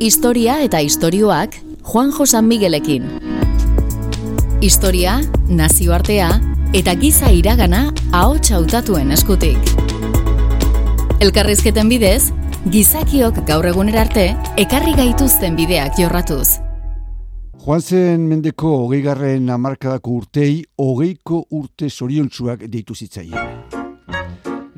Historia 0.00 0.60
eta 0.62 0.78
istorioak 0.78 1.56
Juan 1.82 2.12
Josan 2.12 2.44
Miguelekin. 2.46 3.02
Historia, 4.62 5.16
nazioartea 5.48 6.28
eta 6.70 6.94
giza 6.94 7.32
iragana 7.34 7.80
ahots 8.12 8.52
hautatuen 8.54 9.10
eskutik. 9.10 9.58
Elkarrizketen 11.18 11.90
bidez, 11.90 12.30
gizakiok 12.70 13.42
gaur 13.48 13.66
egunera 13.72 14.04
arte 14.06 14.28
ekarri 14.56 14.94
gaituzten 14.94 15.58
bideak 15.58 15.98
jorratuz. 15.98 16.60
Juan 17.64 17.82
zen 17.82 18.30
mendeko 18.30 18.76
hogeigarren 18.84 19.50
amarkadako 19.50 20.14
urtei, 20.20 20.62
hogeiko 20.78 21.42
urte 21.50 21.90
soriontsuak 21.90 22.68
deitu 22.70 22.94
zitzaien. 22.94 23.77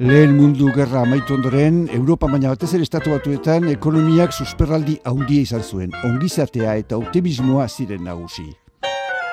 Lehen 0.00 0.30
mundu 0.32 0.70
gerra 0.72 1.02
amaitu 1.04 1.34
ondoren, 1.34 1.82
Europa 1.92 2.28
baina 2.32 2.54
batez 2.54 2.70
ere 2.78 2.86
estatu 2.86 3.12
batuetan 3.12 3.66
ekonomiak 3.68 4.32
susperraldi 4.32 4.94
haundia 5.04 5.44
izan 5.44 5.60
zuen, 5.60 5.92
ongizatea 6.08 6.78
eta 6.80 6.96
optimismoa 6.96 7.68
ziren 7.68 8.08
nagusi. 8.08 8.46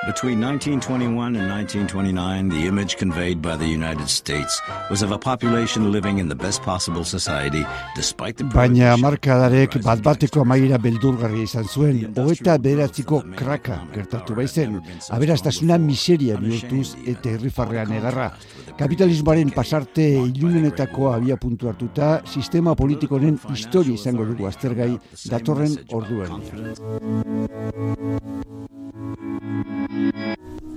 Between 0.06 0.40
1921 0.40 1.36
and 1.36 1.50
1929, 1.50 2.50
the 2.50 2.68
image 2.68 2.98
conveyed 2.98 3.42
by 3.42 3.58
the 3.58 3.66
United 3.66 4.08
States 4.08 4.62
was 4.90 5.02
of 5.02 5.12
a 5.12 5.18
population 5.18 5.92
living 5.92 6.20
in 6.20 6.30
the 6.30 6.36
best 6.36 6.62
possible 6.62 7.04
society, 7.04 7.66
despite 7.96 8.38
the... 8.38 8.44
Baina 8.44 8.96
markadarek 8.96 9.82
bat 9.84 10.00
bateko 10.06 10.46
amaiera 10.46 10.78
beldurgarria 10.78 11.44
izan 11.50 11.66
zuen, 11.66 12.14
hoeta 12.16 12.58
beratziko 12.62 13.24
kraka 13.36 13.82
gertatu 13.96 14.38
baizen, 14.38 14.80
aberastasuna 15.10 15.78
miseria 15.82 16.38
bihurtuz 16.38 16.96
eta 17.04 17.34
herrifarrean 17.34 17.92
egarra. 17.98 18.32
Kapitalismoaren 18.78 19.50
pasarte 19.52 20.06
ilunenetako 20.22 21.12
abia 21.16 21.36
puntu 21.42 21.74
hartuta, 21.74 22.22
sistema 22.30 22.76
politikoren 22.78 23.42
historia 23.50 23.98
izango 23.98 24.30
dugu 24.30 24.48
aztergai 24.48 24.94
datorren 25.26 25.74
orduen. 25.90 26.32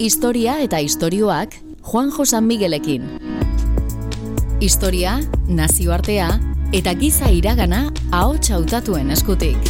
Historia 0.00 0.54
eta 0.64 0.78
istorioak 0.80 1.58
Juan 1.84 2.08
Josan 2.08 2.46
Miguelekin. 2.48 3.02
Historia, 4.64 5.18
nazioartea 5.44 6.28
eta 6.72 6.94
giza 6.96 7.28
iragana 7.28 7.82
ahots 8.08 8.48
hautatuen 8.48 9.12
eskutik. 9.12 9.60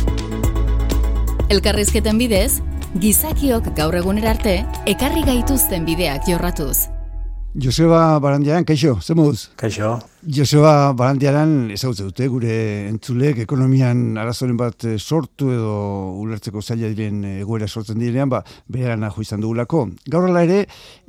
Elkarrizketen 1.50 2.22
bidez, 2.22 2.60
gizakiok 3.02 3.72
gaur 3.74 3.98
egunera 4.04 4.30
arte 4.36 4.54
ekarri 4.94 5.26
gaituzten 5.26 5.82
bideak 5.90 6.30
jorratuz. 6.30 6.99
Joseba 7.52 8.20
Barandiaran, 8.20 8.62
kaixo, 8.64 9.00
ze 9.02 9.12
moduz? 9.12 9.48
Kaixo. 9.58 9.98
Joseba 10.22 10.92
Barandiaran, 10.94 11.72
ezagutzen 11.74 12.06
dute, 12.06 12.28
gure 12.30 12.52
entzulek, 12.86 13.40
ekonomian 13.42 14.14
arazoren 14.22 14.54
bat 14.56 14.86
eh, 14.86 14.94
sortu 14.98 15.50
edo 15.50 15.72
ulertzeko 16.22 16.62
zaila 16.62 16.92
diren 16.94 17.24
eh, 17.24 17.40
egoera 17.42 17.66
sortzen 17.66 17.98
direnean, 17.98 18.30
ba, 18.30 18.44
beheran 18.70 19.02
ajo 19.02 19.24
izan 19.26 19.42
dugulako. 19.42 19.88
Gaur 20.06 20.30
ere, 20.38 20.60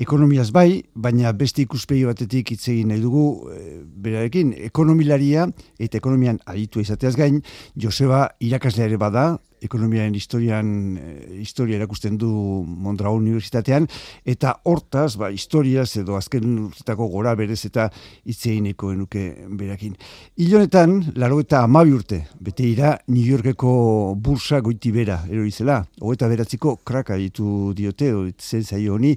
ekonomiaz 0.01 0.49
bai, 0.49 0.81
baina 0.95 1.31
beste 1.31 1.61
ikuspegi 1.61 2.07
batetik 2.09 2.55
hitz 2.55 2.67
egin 2.73 2.89
nahi 2.89 3.05
dugu, 3.05 3.51
e, 3.53 3.77
berarekin, 4.01 4.55
ekonomilaria 4.65 5.45
eta 5.77 6.01
ekonomian 6.01 6.41
aditu 6.47 6.81
izateaz 6.81 7.15
gain, 7.21 7.43
Joseba 7.77 8.31
irakaslea 8.39 8.89
ere 8.89 8.97
bada, 8.97 9.37
ekonomiaren 9.61 10.15
historian 10.15 10.97
e, 10.97 11.13
historia 11.41 11.77
erakusten 11.77 12.17
du 12.17 12.29
Mondragon 12.65 13.21
Unibertsitatean 13.21 13.87
eta 14.25 14.55
hortaz 14.65 15.15
ba 15.21 15.31
historiaz 15.31 15.89
edo 16.01 16.17
azken 16.17 16.57
urtetako 16.67 17.07
gora 17.13 17.35
berez 17.35 17.59
eta 17.65 17.89
hitzeineko 18.25 18.91
enuke 18.95 19.23
berakin. 19.57 19.95
Ilonetan 20.41 20.97
92 21.15 21.95
urte 21.95 22.21
bete 22.39 22.67
ira 22.67 22.97
New 23.07 23.25
Yorkeko 23.25 24.15
bursa 24.17 24.61
goiti 24.61 24.91
bera 24.91 25.21
eroizela 25.29 25.81
29ko 26.01 26.77
kraka 26.85 27.17
ditu 27.21 27.73
diote 27.77 28.11
zen 28.39 28.63
zaio 28.63 28.95
honi 28.95 29.15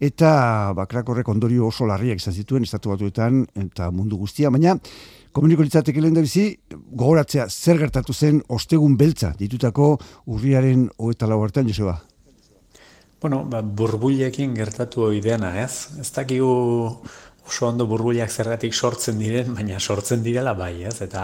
eta 0.00 0.72
ba 0.76 0.86
krak 0.86 1.08
horrek 1.08 1.28
ondorio 1.28 1.68
oso 1.68 1.86
larriak 1.86 2.20
izan 2.20 2.34
zituen 2.34 2.66
estatu 2.66 2.92
batuetan 2.92 3.46
eta 3.66 3.90
mundu 3.90 4.18
guztia 4.20 4.50
baina 4.50 4.76
komuniko 5.36 5.66
litzateke 5.66 6.00
lehen 6.00 6.16
bizi, 6.16 6.46
gogoratzea 6.72 7.44
zer 7.50 7.76
gertatu 7.82 8.14
zen 8.16 8.40
ostegun 8.56 8.96
beltza 8.96 9.34
ditutako 9.36 9.96
urriaren 10.32 10.86
hoeta 10.96 11.28
lau 11.28 11.42
hartan, 11.44 11.68
Joseba? 11.68 11.98
Bueno, 13.20 13.42
ba, 13.50 13.60
burbulekin 13.60 14.54
gertatu 14.56 15.10
ideana, 15.12 15.52
ez? 15.60 15.88
Ez 16.00 16.08
dakigu 16.16 16.48
oso 17.46 17.68
ondo 17.68 17.86
burbuliak 17.86 18.30
zergatik 18.30 18.74
sortzen 18.74 19.18
diren, 19.22 19.54
baina 19.54 19.78
sortzen 19.80 20.22
direla 20.24 20.52
bai, 20.58 20.82
ez? 20.88 20.98
Eta 21.04 21.22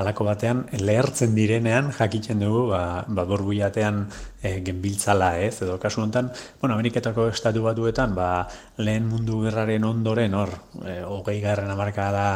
halako 0.00 0.24
batean 0.24 0.64
lehertzen 0.80 1.34
direnean 1.36 1.92
jakiten 1.92 2.40
dugu 2.40 2.68
ba, 2.70 2.82
ba 3.06 3.24
burbuliatean 3.28 4.06
e, 4.42 4.54
genbiltzala, 4.64 5.34
ez? 5.44 5.60
Edo 5.62 5.78
kasu 5.82 6.02
honetan, 6.02 6.30
bueno, 6.60 6.74
Ameriketako 6.74 7.28
estatu 7.30 7.64
batuetan, 7.68 8.14
ba, 8.16 8.46
lehen 8.78 9.08
mundu 9.08 9.42
gerraren 9.44 9.84
ondoren 9.84 10.34
hor, 10.34 10.54
e, 10.86 11.02
hogei 11.04 11.40
garren 11.44 11.70
amarka 11.70 12.08
da 12.14 12.28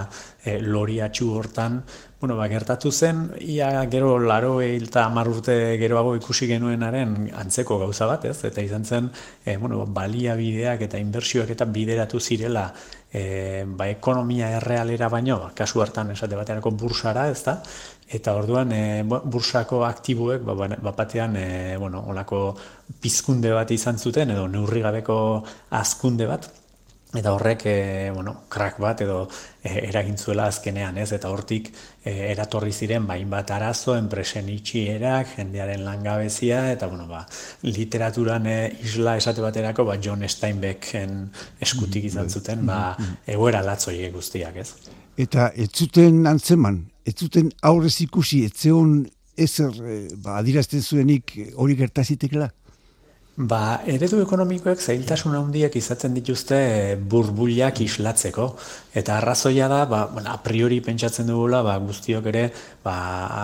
e, 0.44 0.58
loriatxu 0.60 1.32
hortan, 1.34 1.80
bueno, 2.20 2.36
ba, 2.36 2.48
gertatu 2.48 2.92
zen, 2.92 3.30
ia 3.40 3.70
gero 3.92 4.18
laro 4.18 4.60
eta 4.64 5.04
hamar 5.04 5.28
urte 5.28 5.76
geroago 5.80 6.14
ikusi 6.16 6.48
genuenaren 6.48 7.30
antzeko 7.36 7.80
gauza 7.82 8.08
bat, 8.08 8.24
ez? 8.28 8.38
Eta 8.48 8.64
izan 8.64 8.84
zen, 8.84 9.10
e, 9.44 9.56
bueno, 9.56 9.84
baliabideak 9.86 10.86
eta 10.88 11.00
inbertsioak 11.02 11.52
eta 11.56 11.68
bideratu 11.68 12.20
zirela 12.20 12.70
e, 13.16 13.64
ba, 13.66 13.88
ekonomia 13.88 14.50
errealera 14.58 15.08
baino, 15.12 15.38
ba, 15.40 15.52
kasu 15.56 15.80
hartan 15.82 16.12
esate 16.12 16.36
bateaneko 16.36 16.72
bursara, 16.76 17.26
ez 17.32 17.40
da? 17.46 17.56
Eta 18.18 18.36
orduan, 18.38 18.72
e, 18.76 19.02
bursako 19.06 19.82
aktiboek, 19.88 20.44
ba, 20.46 20.54
ba, 20.60 20.92
batean, 20.92 21.36
e, 21.40 21.48
bueno, 21.80 22.04
olako 22.12 22.42
pizkunde 23.00 23.54
bat 23.56 23.72
izan 23.72 23.98
zuten, 23.98 24.34
edo 24.36 24.46
neurrigabeko 24.52 25.18
azkunde 25.80 26.28
bat, 26.28 26.50
eta 27.14 27.32
horrek 27.32 27.62
e, 27.66 28.10
bueno, 28.14 28.42
krak 28.50 28.80
bat 28.82 29.00
edo 29.00 29.28
e, 29.62 29.70
eragintzuela 29.86 30.48
azkenean, 30.50 30.98
ez? 30.98 31.12
Eta 31.14 31.30
hortik 31.30 31.70
e, 32.02 32.12
eratorri 32.32 32.72
ziren 32.72 33.06
bain 33.06 33.30
bat 33.30 33.50
arazo, 33.54 33.94
enpresen 33.96 34.50
itxierak, 34.52 35.36
jendearen 35.38 35.84
langabezia, 35.86 36.64
eta 36.72 36.90
bueno, 36.90 37.06
ba, 37.08 37.22
literaturan 37.62 38.50
e, 38.50 38.58
isla 38.84 39.16
esate 39.16 39.44
baterako, 39.44 39.86
ba, 39.88 39.96
John 40.02 40.26
Steinbecken 40.28 41.30
eskutik 41.60 42.02
mm, 42.04 42.10
izan 42.10 42.26
bai. 42.28 42.34
zuten, 42.34 42.66
ba, 42.66 42.80
mm, 42.98 43.02
mm. 43.02 43.24
egoera 43.36 43.62
latzoiek 43.64 44.12
guztiak, 44.14 44.60
ez? 44.64 44.72
Eta 45.16 45.50
ez 45.56 45.70
zuten 45.72 46.26
antzeman, 46.28 46.82
ez 47.06 47.14
zuten 47.16 47.48
aurrez 47.62 47.96
ikusi, 48.04 48.44
ez 48.44 48.52
zeon 48.66 48.98
ezer 49.36 49.72
ba, 50.24 50.40
adirazten 50.40 50.82
zuenik 50.82 51.32
hori 51.54 51.76
gertazitekela? 51.78 52.50
Ba, 53.36 53.82
eredu 53.84 54.22
ekonomikoek 54.22 54.80
zailtasun 54.80 55.34
handiak 55.36 55.74
izaten 55.76 56.14
dituzte 56.16 56.56
burbuliak 56.96 57.82
islatzeko. 57.84 58.46
Eta 58.96 59.18
arrazoia 59.18 59.66
da, 59.68 59.82
ba, 59.84 60.06
bueno, 60.08 60.30
a 60.32 60.38
priori 60.40 60.78
pentsatzen 60.80 61.28
dugula, 61.28 61.60
ba, 61.60 61.74
guztiok 61.76 62.30
ere, 62.32 62.46
ba, 62.80 62.94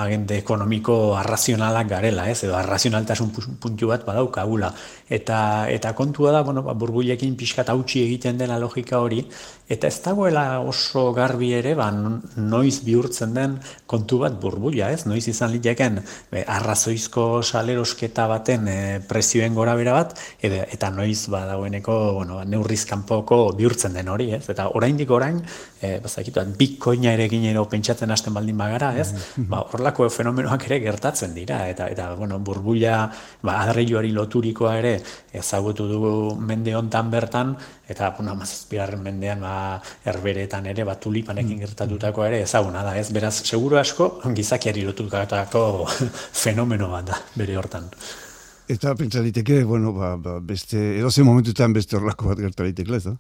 agente 0.01 0.39
ekonomiko 0.41 0.95
arrazionalak 1.21 1.91
garela, 1.91 2.25
ez? 2.33 2.39
Edo 2.47 2.57
arrazionaltasun 2.57 3.35
puntu 3.61 3.91
bat 3.91 4.07
badaukagula. 4.07 4.71
Eta, 5.13 5.69
eta 5.69 5.93
kontua 5.93 6.33
da, 6.33 6.41
bueno, 6.41 6.65
ba, 6.65 6.73
burbulekin 6.73 7.37
pixkat 7.37 7.69
hautsi 7.69 8.01
egiten 8.07 8.41
dela 8.41 8.57
logika 8.57 9.03
hori, 9.05 9.21
eta 9.69 9.93
ez 9.93 10.01
dagoela 10.01 10.63
oso 10.65 11.11
garbi 11.13 11.53
ere, 11.59 11.75
ba, 11.77 11.91
noiz 11.93 12.79
bihurtzen 12.81 13.37
den 13.37 13.61
kontu 13.85 14.23
bat 14.25 14.41
burbulia, 14.41 14.89
ez? 14.89 15.05
Noiz 15.05 15.27
izan 15.29 15.53
liteken, 15.53 16.01
arrazoizko 16.47 17.43
salerosketa 17.45 18.25
baten 18.33 18.73
e, 18.73 18.81
presioen 19.05 19.53
gora 19.53 19.77
bat, 19.91 20.15
eta, 20.41 20.63
eta 20.71 20.91
noiz 20.91 21.27
ba 21.33 21.45
dagoeneko, 21.47 22.13
bueno, 22.15 22.45
neurriz 22.45 22.85
kanpoko 22.87 23.53
bihurtzen 23.59 23.93
den 23.99 24.09
hori, 24.09 24.31
ez? 24.37 24.45
Eta 24.49 24.69
oraindik 24.79 25.11
orain, 25.11 25.43
eh, 25.81 25.99
bazakitu, 26.03 26.41
bitcoina 26.59 27.13
ere 27.13 27.29
ginero 27.29 27.65
pentsatzen 27.69 28.11
hasten 28.11 28.35
baldin 28.35 28.57
bagara, 28.59 28.93
ez? 28.99 29.13
Mm-hmm. 29.13 29.49
Ba, 29.51 29.63
horlako 29.73 30.09
fenomenoak 30.13 30.67
ere 30.69 30.81
gertatzen 30.85 31.35
dira 31.35 31.67
eta 31.69 31.89
eta 31.93 32.13
bueno, 32.15 32.39
burbuila, 32.39 33.11
ba 33.43 33.59
adreiluari 33.65 34.13
loturikoa 34.13 34.77
ere 34.79 34.95
ezagutu 35.33 35.89
dugu 35.89 36.13
mende 36.37 36.75
hontan 36.77 37.11
bertan 37.11 37.55
eta 37.89 38.13
bueno, 38.19 38.37
17. 38.39 38.97
mendean 39.03 39.41
ba 39.41 39.81
herberetan 40.05 40.67
ere 40.67 40.85
ba 40.85 40.97
tulipanekin 40.97 41.57
mm-hmm. 41.57 41.67
gertatutako 41.67 42.27
ere 42.27 42.43
ezaguna 42.43 42.85
da, 42.87 42.97
ez? 42.99 43.11
Beraz, 43.13 43.43
seguru 43.43 43.79
asko 43.79 44.21
gizakiari 44.35 44.85
lotutako 44.89 45.87
fenomeno 46.45 46.93
bat 46.93 47.11
da 47.13 47.23
bere 47.37 47.57
hortan. 47.57 47.91
Eta 48.69 48.95
pentsa 48.95 49.23
diteke, 49.23 49.65
bueno, 49.65 49.93
ba, 49.93 50.17
ba, 50.17 50.39
beste, 50.41 50.99
edo 50.99 51.11
ze 51.11 51.23
momentutan 51.23 51.73
beste 51.73 51.97
horlako 51.97 52.29
bat 52.29 52.39
gertu 52.39 52.65
ditekla, 52.65 52.97
ez 52.97 53.05
da? 53.05 53.17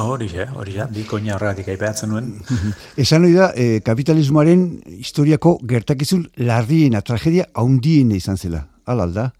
Hori, 0.00 0.26
eh, 0.34 0.48
hori, 0.54 0.74
ja, 0.74 0.86
bikoina 0.90 1.36
horregatik 1.36 1.68
aipatzen 1.70 2.10
nuen. 2.10 2.32
Esan 3.02 3.26
hori 3.26 3.34
da, 3.34 3.52
eh, 3.54 3.80
kapitalismoaren 3.84 4.64
historiako 4.98 5.58
gertakizun 5.70 6.28
larriena, 6.36 7.02
tragedia 7.02 7.46
haundien 7.54 8.10
izan 8.14 8.38
zela, 8.38 8.66
alda? 8.86 9.32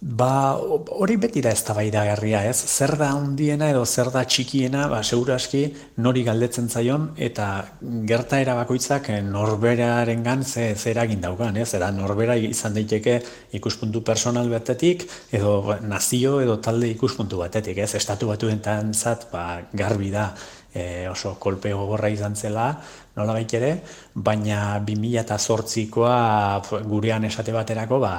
Ba, 0.00 0.56
hori 0.96 1.18
beti 1.20 1.42
da 1.44 1.50
ez 1.52 1.60
da 1.62 1.74
ez? 1.82 2.56
Zer 2.56 2.96
da 2.96 3.10
handiena 3.12 3.68
edo 3.68 3.84
zer 3.84 4.08
da 4.10 4.22
txikiena, 4.24 4.86
ba, 4.88 5.02
seguraski 5.02 5.74
nori 5.98 6.22
galdetzen 6.24 6.70
zaion, 6.70 7.10
eta 7.18 7.66
gertaera 8.08 8.54
bakoitzak 8.54 9.10
norberaren 9.20 10.22
gan 10.22 10.42
ze, 10.42 10.74
zeragin 10.74 11.20
daukan, 11.20 11.54
ez? 11.58 11.74
Eta 11.74 11.90
norbera 11.90 12.34
izan 12.34 12.72
daiteke 12.72 13.20
ikuspuntu 13.52 14.00
personal 14.02 14.48
batetik, 14.48 15.04
edo 15.32 15.76
nazio 15.82 16.40
edo 16.40 16.56
talde 16.56 16.88
ikuspuntu 16.88 17.36
batetik, 17.36 17.76
ez? 17.76 17.94
Estatu 17.94 18.28
batu 18.28 18.48
zat, 18.94 19.30
ba, 19.30 19.60
garbi 19.74 20.10
da, 20.10 20.34
e, 20.72 21.08
oso 21.08 21.34
kolpe 21.38 21.72
gogorra 21.74 22.08
izan 22.08 22.36
zela, 22.36 22.80
nola 23.20 23.40
ere, 23.40 23.70
baina 24.14 24.80
2008koa 24.86 26.82
gurean 26.88 27.24
esate 27.24 27.52
baterako 27.52 28.00
ba, 28.02 28.14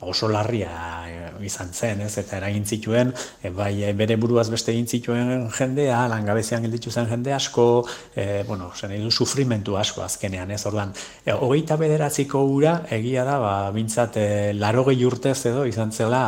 oso 0.00 0.28
larria 0.28 0.70
e, 1.08 1.44
izan 1.44 1.72
zen, 1.72 2.02
ez? 2.04 2.16
eta 2.20 2.36
eragin 2.38 2.64
zituen, 2.64 3.12
e, 3.42 3.50
bai 3.50 3.82
e, 3.84 3.92
bere 3.96 4.16
buruaz 4.20 4.48
beste 4.52 4.72
egin 4.72 4.86
zituen 4.86 5.48
jendea, 5.56 6.02
langabezian 6.12 6.66
gelditu 6.66 6.90
zen 6.90 7.08
jende 7.10 7.32
asko, 7.32 7.86
e, 8.14 8.44
bueno, 8.48 8.70
zen 8.76 8.92
edu 8.98 9.10
sufrimentu 9.10 9.76
asko 9.80 10.04
azkenean, 10.04 10.50
ez? 10.52 10.62
Orduan, 10.68 10.92
e, 11.24 11.32
hogeita 11.32 11.78
bederatziko 11.80 12.44
ura 12.52 12.78
egia 12.92 13.24
da, 13.28 13.38
ba, 13.42 13.54
bintzat, 13.72 14.16
e, 14.20 14.54
laro 14.54 14.84
gehi 14.90 15.04
urtez 15.08 15.38
edo 15.52 15.64
izan 15.68 15.92
zela, 15.92 16.24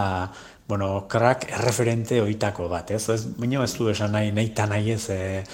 bueno, 0.68 1.06
krak 1.08 1.48
erreferente 1.52 2.20
oitako 2.22 2.68
bat, 2.68 2.92
ez? 2.92 3.08
ez 3.08 3.22
Baina 3.38 3.64
ez 3.64 3.72
du 3.76 3.88
esan 3.88 4.12
nahi, 4.12 4.32
nahi 4.32 4.52
nahi 4.68 4.92
ez 4.92 5.08
e, 5.10 5.44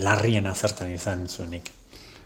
larrien 0.00 0.46
azertan 0.46 0.92
izan 0.92 1.28
zuenik. 1.28 1.81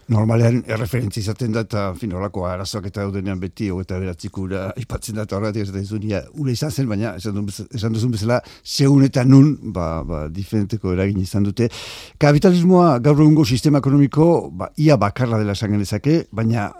Normalean 0.07 0.61
erreferentzi 0.71 1.19
izaten 1.19 1.51
da 1.51 1.65
eta 1.65 1.81
fin 1.99 2.13
horako 2.15 2.45
arazoak 2.47 2.85
eta 2.87 3.03
daudenean 3.03 3.41
beti 3.41 3.67
eta 3.67 3.97
beratziko 3.99 4.45
ura 4.45 4.61
ipatzen 4.79 5.17
da 5.19 5.25
eta 5.27 5.35
horretik 5.35 5.67
ez 5.67 5.71
da 5.73 6.21
ura 6.33 6.51
izan 6.51 6.71
zen, 6.71 6.87
baina 6.87 7.15
esan 7.17 7.93
duzun 7.93 8.11
bezala 8.11 8.39
segun 8.63 9.03
eta 9.03 9.25
nun 9.25 9.57
ba, 9.73 10.03
ba, 10.03 10.27
diferenteko 10.29 10.93
eragin 10.93 11.19
izan 11.19 11.43
dute. 11.43 11.67
Kapitalismoa 12.17 12.99
gaur 12.99 13.19
egungo 13.19 13.45
sistema 13.45 13.83
ekonomiko 13.83 14.49
ba, 14.49 14.71
ia 14.77 14.95
bakarra 14.97 15.39
dela 15.43 15.51
esan 15.51 15.75
genezake, 15.75 16.27
baina 16.31 16.71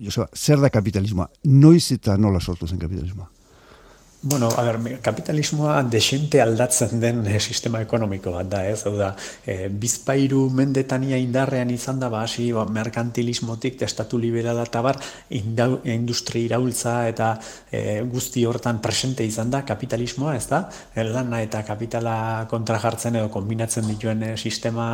Joseba, 0.00 0.28
zer 0.34 0.60
da 0.60 0.70
kapitalismoa? 0.70 1.28
Noiz 1.44 1.92
eta 1.92 2.16
nola 2.16 2.40
sortu 2.40 2.66
zen 2.66 2.80
kapitalismoa? 2.80 3.33
Bueno, 4.26 4.48
a 4.56 4.62
ver, 4.62 5.00
kapitalismoa 5.02 5.82
desente 5.82 6.40
aldatzen 6.40 6.98
den 6.98 7.26
eh, 7.26 7.38
sistema 7.38 7.82
ekonomiko 7.84 8.30
bat 8.32 8.46
da, 8.48 8.62
ez? 8.64 8.86
Hau 8.88 8.94
da, 8.96 9.10
e, 9.44 9.68
bizpairu 9.68 10.46
mendetania 10.48 11.18
indarrean 11.20 11.68
izan 11.68 12.00
da, 12.00 12.08
ba, 12.08 12.22
hasi, 12.24 12.46
ba, 12.56 12.62
merkantilismotik, 12.64 13.76
testatu 13.82 14.16
liberala 14.16 14.64
eta 14.64 14.80
bar, 14.80 14.96
industri 15.28 16.46
iraultza 16.46 16.94
eta 17.10 17.34
e, 17.68 18.00
guzti 18.14 18.46
hortan 18.48 18.80
presente 18.80 19.26
izan 19.28 19.52
da 19.52 19.60
kapitalismoa, 19.68 20.38
ez 20.38 20.48
da? 20.48 20.62
Lana 21.10 21.42
eta 21.44 21.60
kapitala 21.68 22.16
kontra 22.48 22.80
jartzen 22.80 23.20
edo 23.20 23.28
kombinatzen 23.28 23.84
dituen 23.92 24.24
sistema 24.38 24.88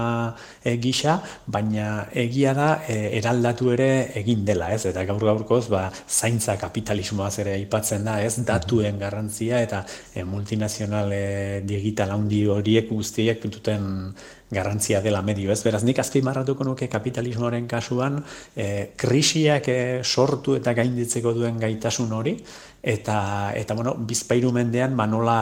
e, 0.64 0.74
gisa, 0.82 1.20
baina 1.46 2.08
egia 2.10 2.56
da, 2.58 2.68
eraldatu 2.90 3.70
ere 3.78 3.90
egin 4.24 4.42
dela, 4.50 4.74
ez? 4.74 4.88
Eta 4.90 5.06
gaur 5.06 5.22
gaurkoz, 5.30 5.68
ba, 5.70 5.86
zaintza 6.08 6.58
kapitalismoaz 6.58 7.36
ere 7.46 7.54
aipatzen 7.60 8.10
da, 8.10 8.18
ez? 8.26 8.34
Datuen 8.42 8.98
garra 8.98 9.19
garrantzia 9.20 9.60
eta 9.62 9.84
e, 10.14 10.24
multinazional 10.24 11.12
e, 11.12 11.62
digital 11.64 12.10
handi 12.16 12.46
horiek 12.48 12.88
guztiek 12.88 13.44
duten 13.52 14.14
garrantzia 14.50 15.00
dela 15.00 15.22
medio 15.22 15.52
ez. 15.52 15.62
Beraz, 15.64 15.82
nik 15.86 15.98
azpimarratuko 16.02 16.64
nuke 16.66 16.88
kapitalismoaren 16.90 17.68
kasuan 17.70 18.18
e, 18.56 18.90
krisiak 18.98 19.68
e, 19.68 19.78
sortu 20.04 20.56
eta 20.58 20.74
gainditzeko 20.74 21.32
duen 21.36 21.60
gaitasun 21.60 22.12
hori, 22.12 22.34
eta, 22.82 23.52
eta 23.56 23.76
bueno, 23.78 23.94
bizpairu 23.94 24.50
mendean 24.52 24.96
ba, 24.96 25.06
nola 25.06 25.38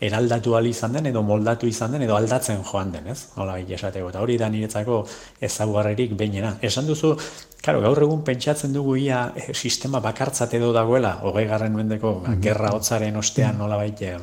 eraldatu 0.00 0.56
izan 0.66 0.98
den, 0.98 1.06
edo 1.06 1.22
moldatu 1.22 1.66
izan 1.66 1.92
den, 1.92 2.02
edo 2.02 2.16
aldatzen 2.16 2.64
joan 2.64 2.92
den, 2.92 3.06
ez? 3.08 3.28
Nola 3.36 3.58
esateko, 3.58 4.10
eta 4.10 4.20
hori 4.20 4.38
da 4.38 4.48
niretzako 4.48 5.04
ezaguarrerik 5.40 6.16
behinena. 6.16 6.56
Esan 6.62 6.86
duzu, 6.86 7.16
Claro, 7.60 7.82
gaur 7.84 7.98
egun 8.00 8.22
pentsatzen 8.24 8.72
dugu 8.72 8.94
ia 8.96 9.34
e, 9.36 9.52
sistema 9.52 10.00
bakartzat 10.00 10.54
edo 10.56 10.72
dagoela, 10.72 11.18
hogei 11.28 11.44
garren 11.46 11.74
mendeko 11.76 12.14
mm 12.14 12.24
-hmm. 12.24 12.40
gerra 12.40 12.70
hotzaren 12.72 13.16
ostean 13.16 13.58
nola 13.58 13.76
baite 13.76 14.16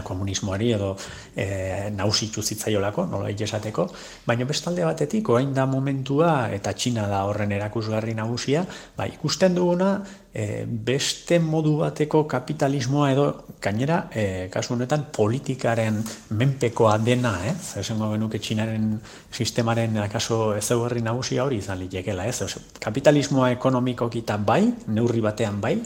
komunismoari 0.00 0.72
edo 0.72 0.94
e, 1.36 1.90
nausitu 1.92 2.42
zitzaiolako, 2.42 3.04
nola 3.06 3.28
esateko, 3.28 3.86
baina 4.26 4.46
bestalde 4.48 4.84
batetik, 4.88 5.28
orain 5.28 5.52
da 5.52 5.66
momentua, 5.66 6.48
eta 6.54 6.72
Txina 6.72 7.06
da 7.10 7.24
horren 7.28 7.52
erakusgarri 7.52 8.14
nagusia, 8.14 8.64
ba, 8.96 9.06
ikusten 9.06 9.54
duguna, 9.54 9.92
e, 10.32 10.64
beste 10.66 11.38
modu 11.38 11.76
bateko 11.82 12.24
kapitalismoa 12.28 13.10
edo, 13.12 13.26
gainera, 13.60 14.08
e, 14.14 14.48
kasu 14.52 14.74
honetan, 14.74 15.08
politikaren 15.12 16.00
menpekoa 16.38 16.96
dena, 16.98 17.34
eh? 17.46 17.54
esango 17.80 18.12
genuke 18.14 18.40
Txinaren 18.40 18.94
sistemaren 19.32 19.98
akaso 20.02 20.54
ezaugarri 20.56 21.02
nagusia 21.04 21.44
hori 21.44 21.60
izan 21.60 21.82
litekela, 21.82 22.26
ez? 22.26 22.40
Kapitalismoa 22.80 23.52
ekonomikokita 23.58 24.38
bai, 24.38 24.64
neurri 24.88 25.20
batean 25.20 25.60
bai, 25.60 25.76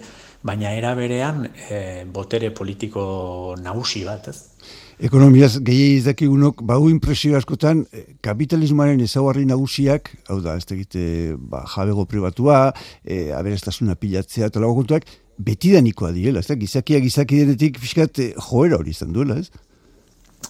baina 0.46 0.72
era 0.74 0.94
berean 0.94 1.46
e, 1.68 2.04
botere 2.12 2.52
politiko 2.54 3.54
nagusi 3.62 4.04
bat, 4.06 4.30
ez? 4.30 4.38
Ekonomiaz 4.96 5.58
gehi 5.60 5.98
izakigunok, 5.98 6.62
bau 6.64 6.86
impresio 6.88 7.36
askotan, 7.36 7.82
eh, 7.92 8.06
kapitalismoaren 8.24 9.02
ezaugarri 9.04 9.44
nagusiak, 9.44 10.08
hau 10.30 10.38
da, 10.40 10.54
ez 10.56 10.64
tegite, 10.64 11.36
ba, 11.36 11.66
jabego 11.74 12.06
pribatua, 12.08 12.72
e, 13.04 13.30
aberastasuna 13.36 13.98
pilatzea, 14.00 14.48
eta 14.48 14.62
lago 14.62 14.78
kontuak, 14.78 15.04
betidanikoa 15.36 16.14
direla, 16.16 16.40
ez 16.40 16.48
da, 16.48 16.56
gizakia 16.56 17.02
gizaki 17.04 17.42
denetik 17.42 17.76
fiskat 17.82 18.22
joera 18.48 18.80
hori 18.80 18.96
izan 18.96 19.12
duela, 19.12 19.36
ez? 19.36 19.50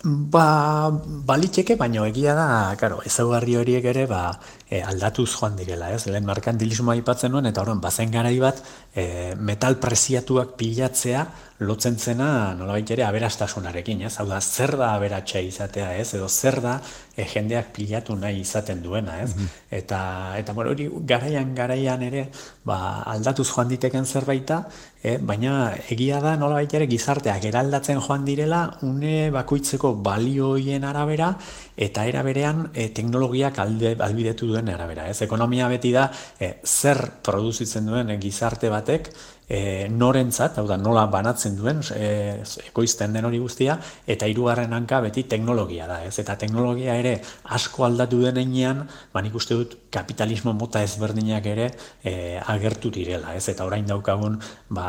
Ba, 0.07 0.89
baliteke, 1.27 1.75
baino 1.75 2.05
egia 2.07 2.35
da, 2.39 2.47
claro, 2.79 3.01
ezaugarri 3.09 3.57
horiek 3.59 3.89
ere, 3.91 4.05
ba, 4.07 4.21
e, 4.69 4.79
aldatuz 4.79 5.27
joan 5.33 5.57
direla, 5.59 5.89
ez? 5.97 6.05
Lehen 6.07 6.29
markantilismoa 6.29 6.95
aipatzen 6.95 7.35
nuen, 7.35 7.49
eta 7.51 7.65
horren, 7.65 7.81
bazen 7.83 8.13
garai 8.15 8.37
bat, 8.39 8.61
e, 8.95 9.35
metal 9.35 9.81
preziatuak 9.83 10.55
pilatzea, 10.61 11.25
lotzen 11.59 11.97
zena, 11.97 12.55
nolabait 12.55 12.91
ere, 12.93 13.05
aberastasunarekin, 13.07 14.03
ez? 14.05 14.15
Hau 14.21 14.27
da, 14.29 14.41
zer 14.41 14.75
da 14.77 14.91
aberatsa 14.97 15.41
izatea, 15.41 15.95
ez? 15.97 16.11
Edo 16.19 16.29
zer 16.29 16.61
da 16.61 16.75
e, 17.17 17.25
jendeak 17.25 17.71
pilatu 17.77 18.17
nahi 18.17 18.43
izaten 18.43 18.83
duena, 18.85 19.21
ez? 19.23 19.31
Mhm. 19.35 19.47
Eta, 19.79 20.01
eta 20.37 20.53
bueno, 20.53 20.75
hori, 20.75 20.91
garaian, 21.09 21.55
garaian 21.57 22.03
ere, 22.05 22.27
ba, 22.65 23.03
aldatuz 23.09 23.49
joan 23.49 23.73
diteken 23.73 24.05
zerbaita, 24.05 24.67
e, 25.03 25.17
baina 25.17 25.73
egia 25.89 26.21
da, 26.21 26.35
nolabait 26.37 26.75
ere, 26.77 26.89
gizarteak 26.91 27.49
eraldatzen 27.49 28.03
joan 28.05 28.27
direla, 28.29 28.61
une 28.83 29.31
bakoitzeko 29.33 29.95
balioien 30.05 30.85
arabera, 30.85 31.31
eta 31.77 32.05
era 32.05 32.23
berean 32.27 32.67
e, 32.75 32.91
teknologiak 32.93 33.63
alde, 33.65 33.95
albidetu 34.01 34.51
duen 34.51 34.69
arabera. 34.69 35.09
Ez 35.09 35.23
ekonomia 35.25 35.71
beti 35.73 35.95
da 35.97 36.11
e, 36.39 36.59
zer 36.65 37.01
produzitzen 37.25 37.89
duen 37.89 38.13
gizarte 38.21 38.69
batek 38.73 39.09
e, 39.49 39.89
norentzat, 39.89 40.59
hau 40.59 40.67
da, 40.69 40.77
nola 40.81 41.07
banatzen 41.11 41.57
duen, 41.59 41.83
e, 41.95 42.43
ekoizten 42.67 43.15
den 43.15 43.29
hori 43.29 43.39
guztia, 43.43 43.79
eta 44.07 44.29
hirugarren 44.31 44.75
hanka 44.75 45.01
beti 45.05 45.27
teknologia 45.31 45.87
da, 45.91 46.01
ez? 46.07 46.17
Eta 46.23 46.37
teknologia 46.41 46.97
ere 46.99 47.17
asko 47.57 47.87
aldatu 47.87 48.21
den 48.25 48.41
enean, 48.43 48.85
ba, 49.13 49.23
nik 49.25 49.37
uste 49.39 49.59
dut 49.59 49.77
kapitalismo 49.95 50.53
mota 50.57 50.83
ezberdinak 50.85 51.47
ere 51.53 51.71
e, 52.03 52.37
agertu 52.43 52.91
direla, 52.95 53.37
ez? 53.39 53.47
Eta 53.53 53.67
orain 53.69 53.87
daukagun, 53.87 54.41
ba, 54.69 54.89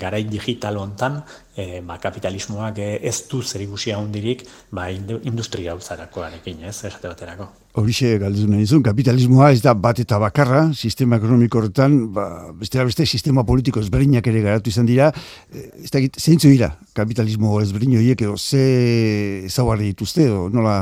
garai 0.00 0.24
digital 0.28 0.80
hontan, 0.80 1.22
e, 1.56 1.80
ba, 1.84 2.00
kapitalismoak 2.02 2.80
ez 2.82 3.16
du 3.30 3.42
zer 3.42 3.64
ikusia 3.66 3.98
hundirik, 4.00 4.46
ba, 4.70 4.88
industria 4.90 5.76
arekin, 5.78 6.64
ez? 6.64 6.76
Esate 6.84 7.08
baterako. 7.08 7.52
Horixe 7.78 8.16
galdetu 8.18 8.48
nahi 8.50 8.66
zuen, 8.66 8.82
kapitalismoa 8.82 9.52
ez 9.54 9.60
da 9.62 9.74
bat 9.78 10.00
eta 10.02 10.18
bakarra, 10.18 10.64
sistema 10.74 11.18
ekonomiko 11.20 11.60
horretan, 11.60 11.94
ba, 12.14 12.26
beste 12.58 12.82
beste 12.82 13.06
sistema 13.06 13.44
politiko 13.46 13.82
ezberdinak 13.84 14.26
ere 14.32 14.42
garatu 14.42 14.72
izan 14.72 14.88
dira, 14.88 15.12
eh, 15.52 15.68
ez 15.84 15.90
da 15.94 16.02
zeintzu 16.08 16.50
dira 16.50 16.72
kapitalismo 16.98 17.60
ezberdin 17.62 17.98
horiek 18.00 18.26
edo 18.26 18.36
ze 18.36 19.46
zaugarri 19.48 19.92
dituzte, 19.92 20.26
edo 20.26 20.48
nola 20.50 20.78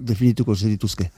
definituko 0.00 0.56
ze 0.56 0.72
dituzke? 0.72 1.10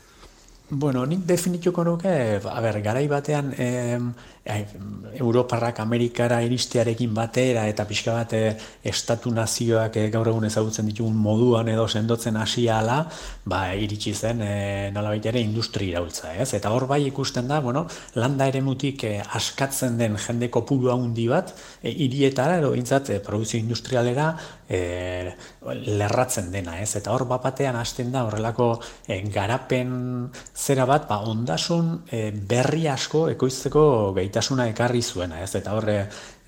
Bueno, 0.74 1.04
nik 1.04 1.24
definituko 1.28 1.84
nuke, 1.84 2.12
a 2.48 2.60
ber, 2.64 2.80
garai 2.80 3.06
batean, 3.08 3.52
eh, 3.60 3.98
Europarrak 4.44 5.78
Amerikara 5.80 6.40
iristearekin 6.42 7.12
batera 7.14 7.68
eta 7.70 7.84
pixka 7.86 8.14
bat 8.16 8.32
eh, 8.34 8.56
estatu 8.82 9.30
nazioak 9.30 9.96
eh, 10.00 10.08
gaur 10.10 10.32
egun 10.32 10.48
ezagutzen 10.48 10.88
ditugun 10.90 11.14
moduan 11.14 11.68
edo 11.70 11.84
sendotzen 11.86 12.36
hasia 12.40 12.80
ala, 12.80 12.96
ba, 13.44 13.60
iritsi 13.78 14.14
zen 14.14 14.42
e, 14.42 14.90
nolabait 14.94 15.26
ere 15.30 15.40
industri 15.42 15.92
iraultza, 15.92 16.32
ez? 16.34 16.48
Eta 16.58 16.72
hor 16.74 16.88
bai 16.90 17.00
ikusten 17.06 17.46
da, 17.50 17.60
bueno, 17.62 17.84
landa 18.18 18.48
ere 18.50 18.62
mutik 18.62 19.04
askatzen 19.22 19.98
den 19.98 20.18
jende 20.18 20.50
kopuru 20.50 20.90
handi 20.90 21.28
bat, 21.30 21.54
e, 21.80 21.90
irietara 21.90 22.58
edo 22.58 22.72
intzat 22.78 23.10
e, 23.10 23.20
produzio 23.22 23.60
industrialera 23.62 24.32
e, 24.68 25.32
lerratzen 25.86 26.50
dena, 26.50 26.80
ez? 26.82 26.96
Eta 26.98 27.14
hor 27.14 27.28
bapatean 27.30 27.78
hasten 27.78 28.10
da 28.10 28.24
horrelako 28.26 28.72
garapen 29.30 29.94
zera 30.54 30.86
bat, 30.90 31.06
ba, 31.10 31.20
ondasun 31.30 31.94
berri 32.48 32.88
asko 32.90 33.28
ekoizteko 33.30 33.84
gaitasuna 34.32 34.70
ekarri 34.72 35.02
zuena, 35.02 35.42
ez? 35.44 35.52
Eta 35.58 35.74
horre 35.76 35.96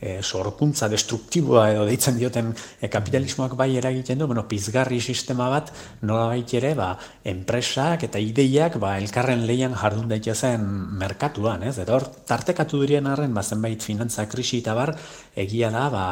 e, 0.01 0.23
sorkuntza 0.23 0.89
destruktiboa 0.89 1.67
edo 1.75 1.85
deitzen 1.85 2.17
dioten 2.17 2.53
e, 2.81 2.89
kapitalismoak 2.89 3.55
bai 3.57 3.77
eragiten 3.77 4.19
du, 4.19 4.27
bueno, 4.27 4.47
pizgarri 4.49 5.01
sistema 5.01 5.51
bat 5.53 5.71
nola 6.03 6.33
ere, 6.35 6.75
ba, 6.75 6.95
enpresak 7.25 8.05
eta 8.09 8.19
ideiak 8.19 8.79
ba, 8.81 8.97
elkarren 8.99 9.45
leian 9.47 9.77
jardun 9.77 10.09
daitezen 10.09 10.65
merkatuan, 10.99 11.63
ez? 11.69 11.77
Eta 11.79 11.95
hor, 11.95 12.09
tartekatu 12.27 12.81
dirien 12.81 13.07
arren, 13.07 13.35
ba, 13.35 13.43
zenbait 13.43 13.83
finantza 13.83 14.27
krisi 14.29 14.63
eta 14.65 14.75
bar, 14.75 14.95
egia 15.37 15.71
da, 15.71 15.89
ba, 15.93 16.05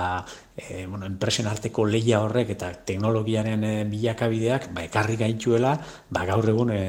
e, 0.56 0.86
bueno, 0.86 1.06
enpresen 1.06 1.46
arteko 1.48 1.86
leia 1.88 2.20
horrek 2.20 2.52
eta 2.54 2.70
teknologiaren 2.86 3.64
e, 3.64 3.72
bilakabideak 3.88 4.68
ba, 4.74 4.84
ekarri 4.84 5.16
gaituela 5.20 5.76
ba, 6.10 6.24
gaur 6.28 6.48
egun 6.52 6.72
e, 6.74 6.82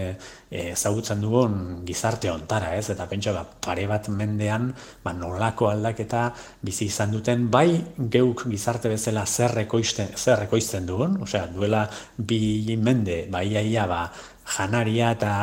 ezagutzen 0.54 1.22
dugun 1.22 1.56
gizarte 1.86 2.30
ontara, 2.32 2.74
ez? 2.78 2.90
Eta 2.94 3.08
pentsa, 3.10 3.34
ba, 3.34 3.44
pare 3.44 3.88
bat 3.90 4.10
mendean 4.14 4.70
ba, 5.04 5.14
nolako 5.18 5.72
aldaketa 5.72 6.28
bizi 6.62 6.88
izan 6.92 7.16
duten, 7.16 7.48
bai 7.54 7.82
geuk 7.98 8.46
gizarte 8.52 8.92
bezala 8.92 9.26
zer 9.26 9.58
ekoizten, 9.64 10.86
dugun, 10.86 11.18
osea, 11.26 11.48
duela 11.54 11.88
bi 12.18 12.78
mende, 12.78 13.24
bai 13.32 13.48
iaia, 13.56 13.88
ba, 13.90 14.04
janaria 14.44 15.12
eta 15.16 15.34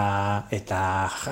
eta 0.52 0.81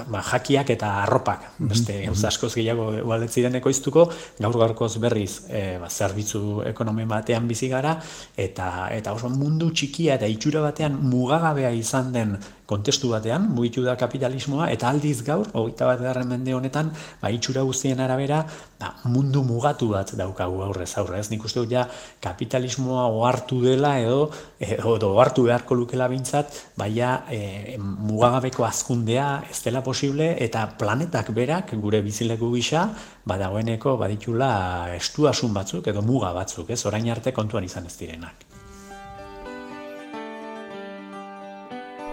ba, 0.08 0.22
jakiak 0.24 0.70
eta 0.72 0.88
arropak 1.04 1.40
mhm, 1.58 1.68
beste 1.68 1.92
mm 1.92 2.12
-hmm. 2.12 2.26
askoz 2.26 2.54
gehiago 2.54 2.88
ualdetziren 3.04 3.54
ekoiztuko 3.54 4.08
gaur 4.40 4.56
gaurkoz 4.56 4.96
berriz 4.98 5.44
e, 5.48 5.78
ba, 5.78 5.88
zerbitzu 5.88 6.62
ekonomi 6.66 7.04
batean 7.04 7.48
bizi 7.48 7.68
gara 7.68 8.00
eta 8.36 8.88
eta 8.90 9.12
oso 9.12 9.28
mundu 9.28 9.70
txikia 9.70 10.14
eta 10.14 10.26
itxura 10.26 10.60
batean 10.60 10.96
mugagabea 11.02 11.70
izan 11.70 12.12
den 12.12 12.38
kontestu 12.68 13.08
batean, 13.14 13.46
mugitu 13.56 13.80
da 13.86 13.94
kapitalismoa, 13.96 14.66
eta 14.68 14.90
aldiz 14.92 15.22
gaur, 15.24 15.46
hogeita 15.56 15.86
bat 15.88 16.02
garren 16.04 16.28
mende 16.28 16.52
honetan, 16.52 16.90
ba, 17.22 17.30
itxura 17.32 17.62
guztien 17.64 18.00
arabera, 18.04 18.42
ba, 18.80 18.90
mundu 19.08 19.40
mugatu 19.46 19.88
bat 19.94 20.12
daukagu 20.18 20.60
aurrez 20.66 20.90
aurre, 21.00 21.22
ez 21.22 21.30
nik 21.32 21.46
uste 21.48 21.62
dut 21.62 21.72
ja, 21.72 21.86
kapitalismoa 22.24 23.06
ohartu 23.14 23.62
dela 23.64 23.94
edo, 24.02 24.28
edo 24.60 25.14
ohartu 25.14 25.46
beharko 25.48 25.78
lukela 25.80 26.10
bintzat, 26.12 26.60
baina 26.76 27.22
e, 27.32 27.78
mugagabeko 27.80 28.68
azkundea 28.68 29.30
ez 29.48 29.62
dela 29.64 29.80
posible, 29.86 30.34
eta 30.44 30.66
planetak 30.78 31.32
berak, 31.32 31.72
gure 31.80 32.02
bizileku 32.04 32.52
gisa, 32.52 32.84
badagoeneko 33.28 33.96
baditula 33.96 34.52
estuasun 34.98 35.56
batzuk 35.56 35.88
edo 35.88 36.04
muga 36.04 36.36
batzuk, 36.36 36.68
ez 36.76 36.82
orain 36.84 37.08
arte 37.16 37.32
kontuan 37.32 37.64
izan 37.64 37.88
ez 37.88 37.96
direnak. 37.96 38.47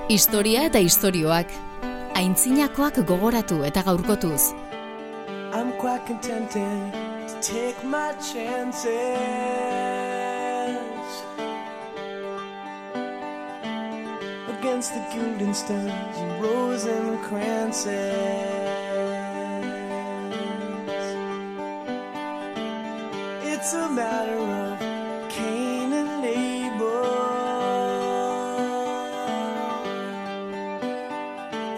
Historia 0.05 0.67
eta 0.69 0.77
istorioak 0.85 1.49
aintzinakoak 2.13 2.99
gogoratu 3.09 3.63
eta 3.65 3.81
gaurkotuz. 3.81 4.53
I'm 5.49 5.71
quite 5.81 6.05
contented 6.05 6.93
to 7.25 7.33
take 7.41 7.83
my 7.83 8.13
chances 8.21 8.85
Against 14.59 14.93
the 14.93 15.01
Guildensterns 15.09 16.17
and 16.21 16.43
Rosencrantzes 16.43 17.89
It's 23.41 23.73
a 23.73 23.89
matter 23.89 24.37
of 24.37 24.64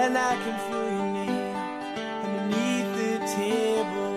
and 0.08 0.18
I 0.18 0.36
can 0.36 0.58
feel 0.70 0.90
your 0.96 1.10
name 1.18 1.56
underneath 2.24 2.90
the 2.96 3.14
table. 3.36 4.16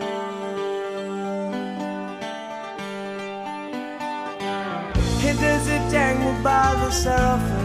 He 5.18 5.30
does 5.44 5.66
it 5.66 5.90
dangle 5.90 6.36
by 6.44 6.74
the 6.80 6.90
seraphim. 6.92 7.59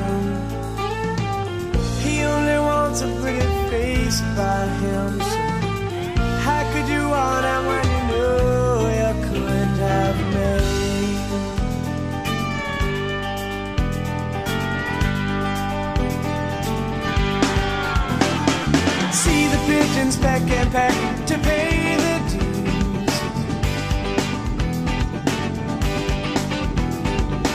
Pigeons 19.95 20.17
peck 20.17 20.41
and 20.41 20.71
peck 20.71 21.25
to 21.25 21.37
pay 21.39 21.95
the 21.95 22.15
dues. 22.29 23.15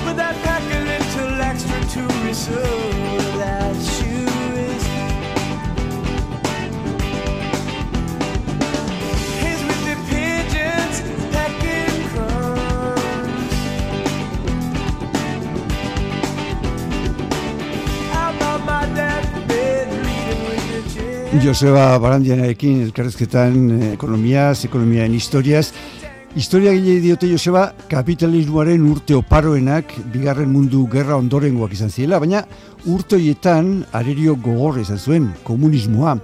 But 0.04 0.14
that 0.16 0.36
pack 0.42 0.62
a 0.62 0.80
little 0.92 1.40
extra 1.42 1.80
to 1.94 2.02
reserve 2.24 2.56
oh, 2.56 3.38
that 3.38 3.99
Joseba 21.38 21.94
Barandianarekin 22.02 22.80
elkarrezketan 22.82 23.54
eh, 23.70 23.92
ekonomiaz, 23.92 24.64
ekonomiaen 24.66 25.12
historiaz. 25.14 25.68
Historia 26.34 26.72
gile 26.74 26.98
diote 27.04 27.30
Joseba, 27.30 27.68
kapitalismoaren 27.90 28.82
urte 28.90 29.14
oparoenak 29.14 29.94
bigarren 30.10 30.50
mundu 30.50 30.82
gerra 30.90 31.14
ondorengoak 31.22 31.78
izan 31.78 31.94
ziela, 31.94 32.18
baina 32.18 32.42
urtoietan 32.90 33.72
arerio 33.94 34.34
gogor 34.42 34.82
izan 34.82 34.98
zuen, 34.98 35.30
komunismoa. 35.46 36.18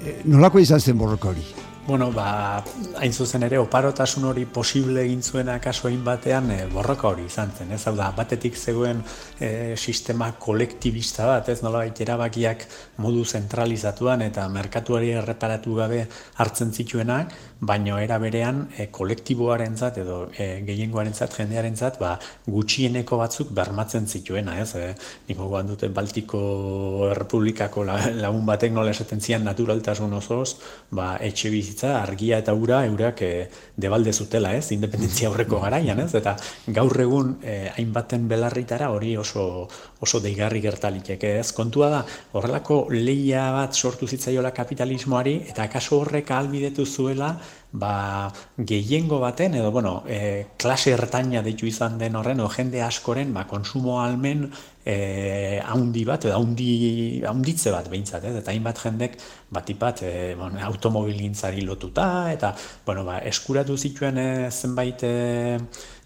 E, 0.00 0.20
nolako 0.24 0.64
izan 0.64 0.80
zen 0.80 0.96
borroka 0.96 1.34
hori? 1.34 1.44
Bueno, 1.90 2.12
ba, 2.12 2.62
hain 3.02 3.10
zuzen 3.10 3.42
ere, 3.42 3.58
oparotasun 3.58 4.28
hori 4.28 4.44
posible 4.46 5.00
egin 5.02 5.24
zuena 5.26 5.56
kaso 5.58 5.88
hain 5.88 6.04
batean 6.06 6.52
e, 6.54 6.58
borroka 6.70 7.08
hori 7.08 7.24
izan 7.26 7.50
zen, 7.50 7.72
ez? 7.74 7.80
Hau 7.90 7.96
da, 7.98 8.12
batetik 8.14 8.54
zegoen 8.54 9.00
e, 9.42 9.74
sistema 9.74 10.28
kolektibista 10.38 11.26
bat, 11.26 11.50
ez 11.50 11.64
nola 11.66 11.80
erabakiak 11.90 12.62
modu 13.02 13.24
zentralizatuan 13.24 14.22
eta 14.22 14.46
merkatuari 14.54 15.10
erreparatu 15.18 15.74
gabe 15.80 16.04
hartzen 16.38 16.70
zituenak, 16.70 17.34
baino 17.60 17.98
era 17.98 18.16
berean 18.18 18.62
e, 18.78 18.86
kolektiboaren 18.88 19.76
zat 19.76 19.98
edo 20.00 20.30
e, 20.32 20.62
gehiengoaren 20.64 21.12
zat, 21.12 21.34
jendearen 21.36 21.76
zat, 21.76 21.98
ba, 22.00 22.14
gutxieneko 22.48 23.18
batzuk 23.20 23.50
bermatzen 23.56 24.06
zituena, 24.08 24.56
ez? 24.62 24.72
E, 24.80 24.94
niko 25.28 25.48
guan 25.52 25.68
dute 25.68 25.90
Baltiko 25.92 27.10
Republikako 27.16 27.84
lagun 27.84 28.46
batek 28.48 28.72
nola 28.72 28.94
esaten 28.94 29.20
zian 29.20 29.44
naturaltasun 29.44 30.16
osoz, 30.16 30.56
ba, 30.96 31.12
etxe 31.20 31.52
bizitza, 31.52 31.98
argia 32.00 32.40
eta 32.40 32.54
ura, 32.56 32.80
eurak 32.88 33.20
e, 33.26 33.32
debalde 33.76 34.16
zutela, 34.16 34.54
ez? 34.56 34.70
Independentzia 34.72 35.28
horreko 35.28 35.60
garaian, 35.60 36.00
ez? 36.00 36.14
Eta 36.16 36.36
gaur 36.80 36.96
egun 37.04 37.36
e, 37.44 37.60
hainbaten 37.76 38.24
belarritara 38.30 38.88
hori 38.94 39.14
oso, 39.20 39.68
oso 40.00 40.24
deigarri 40.24 40.64
gertaliteke, 40.64 41.36
ez? 41.44 41.52
Kontua 41.52 41.92
da, 41.92 42.02
horrelako 42.32 42.86
leia 42.96 43.50
bat 43.52 43.76
sortu 43.76 44.08
zitzaiola 44.08 44.56
kapitalismoari, 44.56 45.42
eta 45.52 45.68
kaso 45.68 46.00
horrek 46.00 46.32
albidetu 46.32 46.88
zuela, 46.88 47.34
ba, 47.72 48.32
gehiengo 48.56 49.20
baten, 49.20 49.54
edo, 49.54 49.70
bueno, 49.70 50.02
e, 50.06 50.46
klase 50.58 50.92
ertaina 50.96 51.42
deitu 51.42 51.66
izan 51.66 51.98
den 51.98 52.16
horren, 52.18 52.40
o 52.40 52.48
jende 52.50 52.82
askoren, 52.82 53.32
ba, 53.34 53.46
konsumo 53.46 54.00
almen 54.02 54.48
e, 54.84 55.60
haundi 55.62 56.04
bat, 56.08 56.26
edo 56.26 56.34
haundi, 56.34 57.22
haunditze 57.26 57.70
bat 57.74 57.88
behintzat, 57.92 58.26
ez? 58.26 58.34
eta 58.42 58.50
hainbat 58.52 58.82
jendek 58.82 59.16
batipat 59.54 60.02
e, 60.02 60.12
bon, 60.38 60.58
automobil 60.70 61.18
gintzari 61.18 61.62
lotuta, 61.66 62.30
eta 62.32 62.54
bueno, 62.86 63.04
ba, 63.06 63.20
eskuratu 63.30 63.78
zituen 63.78 64.18
e, 64.18 64.28
zenbait 64.50 65.04
e, 65.06 65.58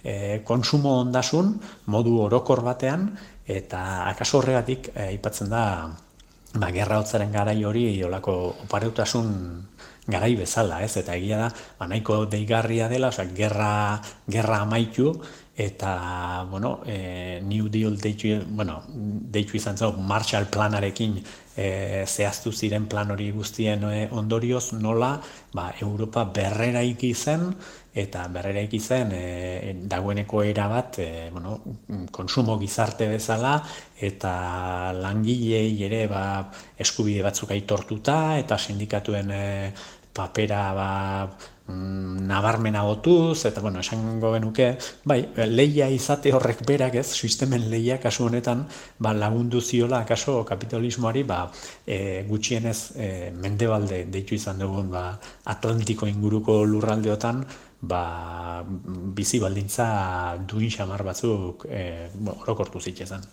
e, 0.04 0.16
konsumo 0.44 0.98
ondasun, 1.02 1.54
modu 1.86 2.18
orokor 2.28 2.64
batean, 2.66 3.08
eta 3.46 4.08
akaso 4.08 4.40
horregatik 4.40 4.90
e, 4.94 5.14
aipatzen 5.14 5.52
da 5.52 5.64
ba, 6.54 6.70
gerra 6.72 7.00
hotzaren 7.02 7.32
garai 7.32 7.58
hori 7.64 7.86
olako 8.06 8.36
opareutasun 8.66 9.32
garai 10.06 10.34
bezala, 10.37 10.82
ez? 10.84 10.96
Eta 11.00 11.16
egia 11.16 11.38
da, 11.38 11.49
ba, 11.78 11.88
nahiko 11.88 12.25
deigarria 12.30 12.88
dela, 12.92 13.08
osea, 13.08 13.26
gerra, 13.37 14.00
gerra 14.28 14.61
amaitu, 14.62 15.14
eta, 15.56 16.46
bueno, 16.50 16.80
e, 16.87 17.40
New 17.44 17.68
Deal 17.68 17.96
deitu, 18.00 18.40
bueno, 18.49 18.82
deitu 18.88 19.56
izan 19.56 19.78
zen, 19.78 19.96
Marshall 20.02 20.50
planarekin 20.50 21.20
e, 21.56 22.04
zehaztu 22.06 22.52
ziren 22.52 22.88
plan 22.90 23.14
hori 23.14 23.30
guztien 23.32 23.84
e, 23.88 24.08
ondorioz, 24.11 24.73
nola, 24.75 25.14
ba, 25.54 25.73
Europa 25.80 26.25
berrera 26.25 26.82
zen, 27.14 27.54
eta 27.94 28.26
berrera 28.28 28.60
zen 28.80 29.12
e, 29.14 29.76
dagoeneko 29.86 30.42
era 30.42 30.66
bat, 30.68 30.98
e, 30.98 31.30
bueno, 31.30 31.60
konsumo 32.10 32.58
gizarte 32.58 33.08
bezala, 33.08 33.62
eta 33.96 34.92
langilei 34.92 35.82
ere 35.86 36.06
ba, 36.08 36.50
eskubide 36.76 37.22
batzuk 37.22 37.50
aitortuta, 37.50 38.38
eta 38.38 38.58
sindikatuen 38.58 39.30
e, 39.30 39.72
papera 40.14 40.72
ba, 40.74 40.90
mm, 41.66 42.26
nabarmena 42.26 42.82
gotuz, 42.82 43.44
eta 43.46 43.60
bueno, 43.60 43.80
esango 43.80 44.32
genuke, 44.34 44.68
bai, 45.04 45.20
leia 45.50 45.88
izate 45.90 46.32
horrek 46.34 46.64
berak 46.66 46.94
ez, 47.00 47.06
sistemen 47.14 47.68
leia 47.70 47.98
kasu 48.02 48.26
honetan, 48.26 48.66
ba, 48.98 49.12
lagundu 49.14 49.60
ziola 49.60 50.04
kaso 50.06 50.44
kapitalismoari, 50.44 51.22
ba, 51.22 51.44
e, 51.86 52.24
gutxienez 52.28 52.78
e, 52.96 53.08
mendebalde 53.34 54.04
deitu 54.10 54.34
izan 54.34 54.58
dugun, 54.62 54.90
ba, 54.90 55.12
Atlantiko 55.54 56.06
inguruko 56.10 56.64
lurraldeotan, 56.64 57.44
ba, 57.88 58.64
bizi 59.16 59.40
baldintza 59.42 59.86
duin 60.48 60.72
xamar 60.72 61.04
batzuk 61.06 61.66
e, 61.68 62.08
orokortu 62.40 62.80
zitezan. 62.80 63.24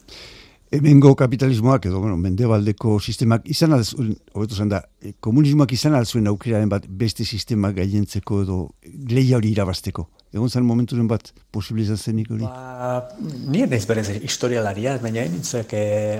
Hemengo 0.71 1.15
kapitalismoak 1.19 1.89
edo 1.89 1.99
bueno, 1.99 2.15
mendebaldeko 2.17 2.99
sistemak 2.99 3.47
izan 3.51 3.75
alzuen, 3.75 4.13
hobeto 4.33 4.55
zen 4.55 4.69
da, 4.71 4.85
e, 5.01 5.13
komunismoak 5.19 5.73
izan 5.75 5.95
alzuen 5.97 6.29
aukeraren 6.31 6.69
bat 6.69 6.85
beste 6.87 7.25
sistemak 7.25 7.75
gaientzeko 7.79 8.41
edo 8.45 8.57
lehia 9.09 9.37
hori 9.37 9.51
irabasteko. 9.55 10.07
Egon 10.31 10.47
zen 10.47 10.63
momenturen 10.63 11.09
bat 11.11 11.33
posibilizatzen 11.51 12.21
hori? 12.21 12.45
Ba, 12.45 13.09
nire 13.51 13.67
naiz 13.73 13.83
berez 13.89 14.05
historialaria, 14.21 14.93
baina 15.03 15.25
nintzek 15.27 15.73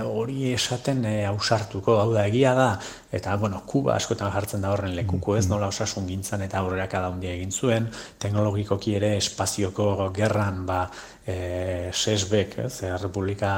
hori 0.04 0.52
esaten 0.52 1.06
e, 1.08 1.14
ausartuko, 1.30 1.96
hau 2.02 2.10
da, 2.12 2.26
egia 2.28 2.52
da, 2.58 2.68
eta, 3.16 3.38
bueno, 3.40 3.62
Kuba 3.68 3.96
askotan 3.96 4.34
jartzen 4.34 4.66
da 4.66 4.74
horren 4.74 4.98
lekuko 4.98 5.38
ez, 5.38 5.46
mm-hmm. 5.46 5.54
nola 5.56 5.72
osasun 5.72 6.10
gintzan 6.10 6.44
eta 6.44 6.60
aurrera 6.60 6.90
kada 6.92 7.14
hundia 7.14 7.32
egin 7.38 7.56
zuen, 7.56 7.88
teknologikoki 8.20 8.98
ere 9.00 9.14
espazioko 9.22 10.12
gerran, 10.16 10.66
ba, 10.68 10.82
e, 11.24 11.92
sesbek, 11.94 12.58
ez, 12.66 12.82
Republika 13.00 13.54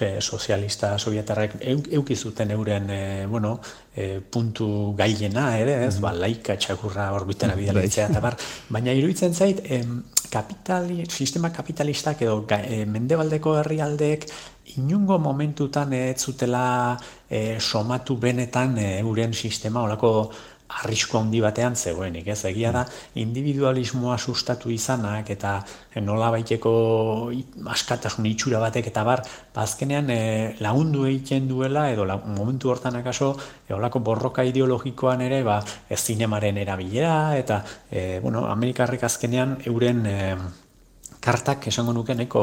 e, 0.00 0.20
Sozialista 0.20 0.98
Sovietarrek 0.98 1.56
eukizuten 1.64 2.50
euren, 2.50 2.90
e, 2.90 3.26
bueno, 3.26 3.56
e, 3.94 4.20
puntu 4.20 4.94
gaiena 4.98 5.52
ere, 5.58 5.78
ez, 5.86 5.96
mm 5.96 6.02
ba, 6.04 6.12
laika 6.12 6.58
txakurra 6.60 7.10
orbitera 7.16 7.54
bidalitzea, 7.58 8.08
eta 8.10 8.20
bar, 8.24 8.36
baina 8.68 8.92
iruditzen 8.92 9.34
zait, 9.34 9.62
em, 9.70 10.02
kapitali, 10.34 11.04
sistema 11.10 11.50
kapitalistak 11.54 12.24
edo 12.26 12.42
e, 12.58 12.82
mendebaldeko 12.90 13.54
herrialdeek 13.60 14.26
inungo 14.80 15.18
momentutan 15.22 15.92
ez 15.92 16.16
zutela 16.24 16.96
e, 17.28 17.60
somatu 17.60 18.16
benetan 18.18 18.78
e, 18.78 18.88
euren 18.98 19.34
sistema 19.34 19.84
olako 19.84 20.30
arrisku 20.68 21.18
handi 21.18 21.40
batean 21.44 21.76
zegoenik, 21.76 22.26
ez 22.32 22.44
egia 22.48 22.70
da 22.72 22.84
individualismoa 23.20 24.16
sustatu 24.18 24.70
izanak 24.72 25.28
eta 25.30 25.58
nola 26.00 26.30
baiteko 26.32 26.72
askatasun 27.74 28.26
itxura 28.30 28.62
batek 28.62 28.88
eta 28.88 29.04
bar, 29.04 29.22
bazkenean 29.54 30.08
ba, 30.08 30.16
e, 30.16 30.56
lagundu 30.64 31.04
egiten 31.10 31.48
duela 31.48 31.90
edo 31.92 32.08
momentu 32.24 32.72
hortan 32.72 32.96
akaso 32.96 33.34
eolako 33.68 34.00
borroka 34.00 34.44
ideologikoan 34.44 35.20
ere 35.20 35.42
ba, 35.44 35.60
ez 35.88 36.00
zinemaren 36.00 36.58
erabilera 36.58 37.36
eta 37.38 37.62
e, 37.90 38.20
bueno, 38.20 38.46
Amerikarrek 38.48 39.04
azkenean 39.04 39.58
euren 39.68 40.06
e, 40.06 40.18
kartak 41.24 41.68
esango 41.68 41.92
nuke 41.96 42.14
neko 42.14 42.42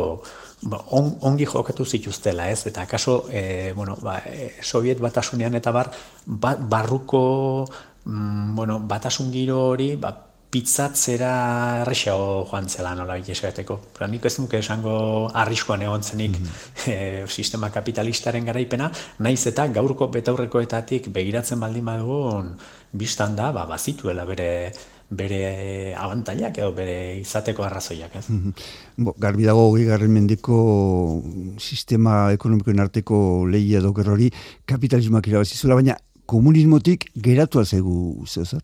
ba, 0.61 0.79
ongi 0.97 1.45
jokatu 1.45 1.85
zituztela, 1.85 2.49
ez? 2.49 2.65
Eta 2.69 2.85
akaso, 2.85 3.25
e, 3.29 3.73
bueno, 3.75 3.97
ba, 4.01 4.19
e, 4.25 4.51
Soviet 4.61 5.01
batasunean 5.01 5.55
eta 5.57 5.73
bar, 5.73 5.91
ba, 6.25 6.55
barruko 6.55 7.65
mm, 8.05 8.55
bueno, 8.55 8.79
batasun 8.79 9.31
giro 9.31 9.59
hori, 9.69 9.95
ba, 9.95 10.13
pizzatzera 10.51 11.31
errexago 11.81 12.45
joan 12.49 12.67
zela 12.69 12.91
nola 12.95 13.15
esateko. 13.17 13.79
Pero 13.95 14.07
nik 14.11 14.25
ez 14.25 14.37
nuke 14.39 14.59
esango 14.59 15.31
arriskoan 15.33 15.81
egon 15.81 16.03
zenik 16.03 16.37
mm 16.37 16.45
-hmm. 16.45 17.27
sistema 17.37 17.69
kapitalistaren 17.69 18.45
garaipena, 18.45 18.91
naiz 19.19 19.47
eta 19.47 19.67
gaurko 19.67 20.07
betaurrekoetatik 20.07 21.07
begiratzen 21.07 21.59
baldin 21.59 21.85
badugun 21.85 22.57
biztan 22.91 23.35
da, 23.35 23.51
ba, 23.51 23.65
bazituela 23.65 24.25
bere 24.25 24.71
bere 25.11 25.93
abantailak 25.99 26.57
edo 26.57 26.71
bere 26.71 27.19
izateko 27.19 27.63
arrazoiak, 27.63 28.15
ez? 28.15 28.29
Mm 28.29 28.53
-hmm. 28.97 29.13
garbi 29.19 29.43
dago 29.43 29.69
hori 29.71 29.85
garren 29.85 30.11
mendeko 30.11 31.21
sistema 31.59 32.31
ekonomikoen 32.31 32.79
arteko 32.79 33.45
lehia 33.45 33.79
edo 33.79 33.91
gerrori 33.93 34.31
kapitalismoak 34.65 35.27
irabazizula, 35.27 35.75
baina 35.75 35.97
komunismotik 36.25 37.09
geratu 37.15 37.59
alzegu 37.59 38.25
zer? 38.27 38.61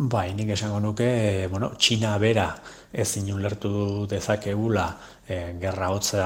Bai, 0.00 0.32
nik 0.32 0.48
esango 0.54 0.78
nuke, 0.80 1.46
bueno, 1.52 1.74
Txina 1.76 2.14
bera 2.16 2.46
ezin 2.90 3.26
ulertu 3.34 4.06
dezakegula 4.08 4.86
e, 5.28 5.36
gerra 5.60 5.90
hotza 5.92 6.24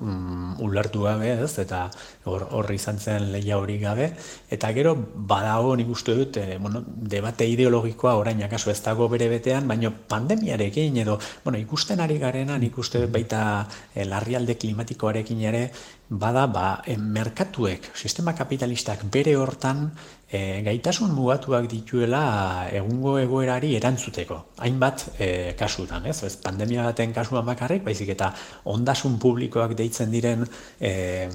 mm, 0.00 0.62
ulertu 0.64 1.02
gabe, 1.04 1.32
ez? 1.44 1.58
Eta 1.58 1.80
hor 2.30 2.46
horri 2.56 2.78
izan 2.78 3.00
zen 3.02 3.26
leia 3.32 3.58
hori 3.58 3.76
gabe 3.82 4.06
eta 4.48 4.70
gero 4.76 4.94
badago 4.96 5.74
nik 5.76 5.90
uste 5.92 6.14
dut, 6.16 6.38
e, 6.38 6.56
bueno, 6.62 6.84
debate 6.86 7.48
ideologikoa 7.50 8.14
orain 8.20 8.40
akaso 8.46 8.70
ez 8.70 8.78
dago 8.86 9.08
bere 9.12 9.28
betean, 9.28 9.68
baino 9.68 9.90
pandemiarekin 10.08 10.96
edo, 11.02 11.18
bueno, 11.44 11.58
ikusten 11.58 12.00
ari 12.00 12.18
garena 12.22 12.56
nik 12.58 12.78
uste 12.78 13.02
dut 13.02 13.12
baita 13.12 13.42
e, 13.92 14.06
larrialde 14.08 14.56
klimatikoarekin 14.56 15.44
ere 15.50 15.66
bada 16.18 16.46
ba, 16.46 16.82
merkatuek, 16.98 17.90
sistema 17.96 18.34
kapitalistak 18.34 19.04
bere 19.12 19.36
hortan 19.36 19.90
e, 20.30 20.62
gaitasun 20.64 21.12
mugatuak 21.14 21.66
dituela 21.70 22.68
egungo 22.72 23.16
egoerari 23.20 23.74
erantzuteko. 23.78 24.40
Hainbat 24.64 25.06
e, 25.18 25.28
kasutan, 25.58 26.06
ez? 26.10 26.22
ez 26.26 26.34
pandemia 26.42 26.84
baten 26.88 27.12
kasuan 27.14 27.46
bakarrik, 27.46 27.84
baizik 27.84 28.14
eta 28.14 28.32
ondasun 28.70 29.18
publikoak 29.22 29.74
deitzen 29.78 30.10
diren 30.12 30.44
e, 30.80 31.28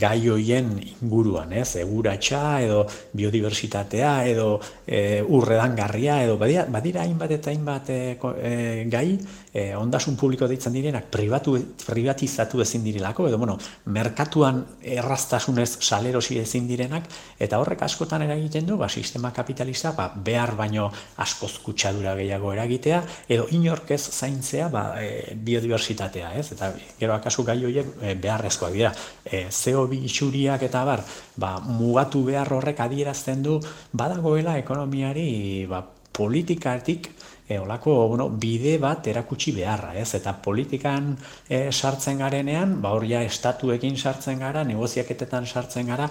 gai 0.00 0.18
hoien 0.28 0.72
inguruan, 0.80 1.52
ez? 1.52 1.76
Eguratxa 1.82 2.42
edo 2.64 2.84
biodiversitatea 3.16 4.12
edo 4.32 4.48
e, 4.86 5.22
urredangarria 5.22 6.22
edo 6.24 6.38
badira, 6.40 6.66
badira 6.72 7.04
hainbat 7.04 7.36
eta 7.38 7.52
hainbat 7.52 7.90
e, 7.90 8.00
e, 8.16 8.54
gai 8.92 9.18
e, 9.52 9.74
ondasun 9.76 10.16
publiko 10.16 10.48
deitzen 10.48 10.74
direnak 10.76 11.10
privatu, 11.12 11.56
privatizatu 11.86 12.60
ezin 12.64 12.84
direlako 12.84 13.28
edo 13.28 13.38
bueno, 13.38 13.58
merkatuan 13.92 14.64
erraztasunez 14.82 15.78
salerosi 15.80 16.40
ezin 16.40 16.66
direnak 16.68 17.08
eta 17.38 17.60
horrek 17.60 17.82
askotan 18.06 18.22
eragiten 18.22 18.66
du 18.66 18.76
ba, 18.78 18.88
sistema 18.88 19.32
kapitalista 19.32 19.92
ba, 19.92 20.06
behar 20.14 20.54
baino 20.56 20.86
askoz 21.18 21.58
kutsadura 21.62 22.14
gehiago 22.14 22.52
eragitea 22.54 23.02
edo 23.28 23.48
inork 23.50 23.90
ez 23.90 24.00
zaintzea 24.12 24.68
ba, 24.70 24.84
e, 25.02 25.34
biodiversitatea, 25.34 26.32
ez? 26.38 26.52
Eta 26.54 26.70
gero 27.00 27.14
akasu 27.14 27.42
gai 27.44 27.58
horiek 27.64 27.86
e, 28.00 28.14
beharrezkoak 28.14 28.72
dira. 28.72 28.92
E, 29.24 29.48
CO2 29.50 30.04
isuriak 30.06 30.62
eta 30.62 30.84
bar, 30.86 31.02
ba, 31.36 31.58
mugatu 31.60 32.22
behar 32.24 32.52
horrek 32.52 32.80
adierazten 32.86 33.42
du 33.42 33.58
badagoela 33.92 34.56
ekonomiari 34.58 35.66
ba, 35.66 35.82
politikatik 36.16 37.10
e, 37.48 37.58
olako 37.58 38.08
bueno, 38.08 38.28
bide 38.28 38.76
bat 38.82 39.06
erakutsi 39.06 39.52
beharra, 39.56 39.94
ez? 39.98 40.08
Eta 40.18 40.34
politikan 40.42 41.12
e, 41.48 41.70
sartzen 41.72 42.18
garenean, 42.22 42.80
ba 42.82 42.94
hor 42.96 43.06
ja 43.06 43.22
estatuekin 43.26 43.96
sartzen 43.96 44.42
gara, 44.42 44.64
negoziaketetan 44.66 45.46
sartzen 45.46 45.92
gara, 45.92 46.08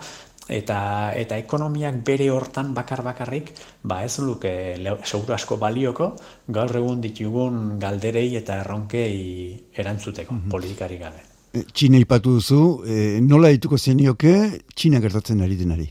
eta 0.47 1.13
eta 1.17 1.37
ekonomiak 1.37 2.03
bere 2.05 2.29
hortan 2.29 2.73
bakar 2.73 3.01
bakarrik 3.03 3.51
ba 3.83 4.03
ez 4.03 4.19
luke 4.19 4.77
seguru 5.03 5.33
asko 5.33 5.57
balioko 5.57 6.15
gaur 6.47 6.75
egun 6.75 7.01
ditugun 7.01 7.79
galderei 7.79 8.35
eta 8.35 8.59
erronkei 8.61 9.71
erantzuteko 9.73 10.33
mm 10.33 10.39
-hmm. 10.39 10.49
politikari 10.49 10.97
gabe. 10.97 11.21
E, 11.53 11.63
Txina 11.73 11.97
ipatu 11.97 12.33
duzu, 12.35 12.83
e, 12.85 13.19
nola 13.21 13.49
dituko 13.49 13.77
zenioke 13.77 14.61
Txina 14.75 14.99
gertatzen 14.99 15.41
ari 15.41 15.55
denari? 15.55 15.89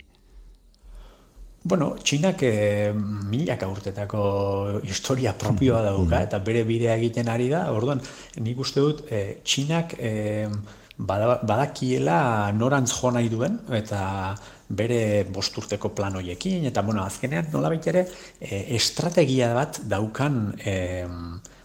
Bueno, 1.64 1.96
Txinak 1.96 2.42
e, 2.42 2.92
milak 3.30 3.62
urtetako 3.64 4.80
historia 4.84 5.32
propioa 5.32 5.80
mhm. 5.80 5.86
dauka 5.86 6.22
eta 6.22 6.38
bere 6.38 6.64
bidea 6.68 6.96
egiten 7.00 7.28
ari 7.32 7.48
da. 7.48 7.72
Orduan, 7.72 8.02
nik 8.36 8.58
uste 8.58 8.80
dut 8.80 9.00
e, 9.10 9.40
Txinak 9.42 9.94
e, 9.98 10.50
badakiela 10.98 12.52
norantz 12.54 12.92
jo 12.94 13.10
nahi 13.10 13.28
duen 13.28 13.58
eta 13.74 14.34
bere 14.68 15.24
bosturteko 15.30 15.90
plan 15.94 16.14
hoiekin 16.14 16.64
eta 16.70 16.82
bueno, 16.82 17.02
azkenean 17.04 17.50
nolabait 17.52 17.86
ere 17.90 18.06
e, 18.40 18.76
estrategia 18.76 19.52
bat 19.54 19.80
daukan 19.90 20.54
e, 20.64 20.76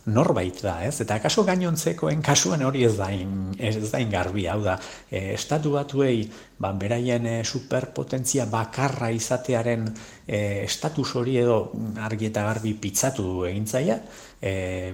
norbait 0.10 0.62
da, 0.64 0.80
ez? 0.84 0.96
Eta 1.04 1.20
kaso 1.22 1.44
gainontzekoen 1.46 2.24
kasuan 2.26 2.64
hori 2.66 2.84
ez 2.88 2.96
da 2.98 3.12
ez 3.14 3.92
da 3.92 4.02
garbi, 4.10 4.48
hau 4.50 4.62
da, 4.66 4.80
e, 5.12 5.34
estatu 5.36 5.76
batuei 5.78 6.24
ba, 6.60 6.74
beraien 6.74 7.26
e, 7.26 7.36
superpotentzia 7.44 8.46
bakarra 8.52 9.10
izatearen 9.16 9.88
e, 10.28 10.64
estatus 10.66 11.16
hori 11.16 11.38
edo 11.42 11.60
argi 12.06 12.30
eta 12.30 12.44
garbi 12.48 12.76
pitzatu 12.78 13.46
egintzaia, 13.50 14.00
e, 14.42 14.94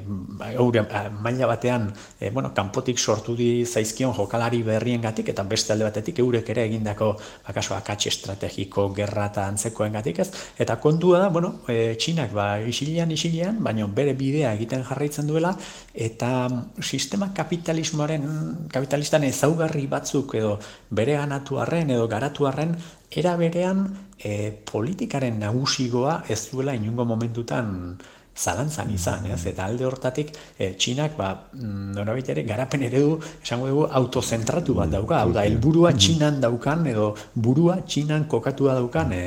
maila 1.21 1.47
batean 1.47 1.93
e, 2.19 2.30
bueno, 2.30 2.54
kanpotik 2.54 2.97
sortu 2.97 3.36
di 3.36 3.65
zaizkion 3.65 4.13
jokalari 4.13 4.62
berriengatik 4.63 5.30
eta 5.30 5.43
beste 5.43 5.73
alde 5.73 5.86
batetik 5.86 6.19
eurek 6.19 6.49
ere 6.49 6.65
egindako 6.65 7.12
akaso 7.51 7.75
akatxe 7.75 8.10
estrategiko 8.10 8.89
gerra 8.95 9.28
eta 9.32 9.47
antzekoen 9.47 9.93
gatik 9.93 10.19
ez? 10.19 10.30
Eta 10.58 10.78
kontua 10.82 11.19
da, 11.19 11.30
bueno, 11.30 11.62
e, 11.67 11.95
txinak 11.99 12.34
ba, 12.34 12.47
isilian, 12.60 13.12
isilian, 13.12 13.62
baina 13.63 13.88
bere 13.88 14.15
bidea 14.17 14.54
egiten 14.58 14.84
jarraitzen 14.88 15.28
duela 15.28 15.56
eta 15.93 16.49
sistema 16.82 17.32
kapitalismoaren 17.36 18.25
kapitalistan 18.71 19.23
ezaugarri 19.23 19.86
batzuk 19.88 20.36
edo 20.39 20.58
bere 20.89 21.17
ganatu 21.19 21.54
arren 21.63 21.93
edo 21.95 22.07
garatu 22.07 22.47
arren, 22.47 22.75
era 23.11 23.35
berean 23.39 23.87
e, 24.17 24.51
politikaren 24.71 25.39
nagusigoa 25.39 26.23
ez 26.29 26.41
duela 26.51 26.75
inungo 26.75 27.05
momentutan 27.05 27.97
zalantzan 28.35 28.91
izan, 28.91 29.25
ez? 29.31 29.39
Eta 29.47 29.65
alde 29.65 29.85
hortatik, 29.87 30.33
e, 30.59 30.73
Txinak, 30.75 31.15
ba, 31.15 31.29
mm, 31.53 31.93
norabait 31.95 32.27
ere, 32.33 32.43
garapen 32.43 32.83
eredu, 32.83 33.15
esango 33.43 33.69
dugu, 33.69 33.85
autozentratu 33.99 34.75
bat 34.75 34.91
dauka, 34.91 35.21
hau 35.23 35.31
da, 35.31 35.45
helburua 35.47 35.93
Txinan 35.95 36.41
daukan, 36.43 36.85
edo 36.91 37.13
burua 37.33 37.79
Txinan 37.87 38.27
kokatua 38.27 38.75
daukan 38.75 39.13
e, 39.15 39.23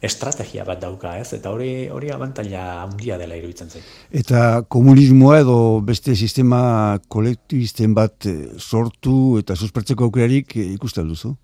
estrategia 0.00 0.64
bat 0.68 0.80
dauka, 0.80 1.16
ez? 1.18 1.32
Eta 1.34 1.50
hori 1.50 1.88
hori 1.90 2.12
abantaila 2.14 2.84
handia 2.84 3.18
dela 3.18 3.36
iruditzen 3.36 3.70
zait. 3.70 3.88
Eta 4.22 4.62
komunismoa 4.70 5.40
edo 5.42 5.58
beste 5.82 6.14
sistema 6.14 6.98
kolektibisten 7.08 7.94
bat 7.98 8.30
eh, 8.30 8.52
sortu 8.58 9.38
eta 9.40 9.56
suspertzeko 9.58 10.06
aukerarik 10.06 10.54
ikusten 10.62 11.10
duzu? 11.10 11.34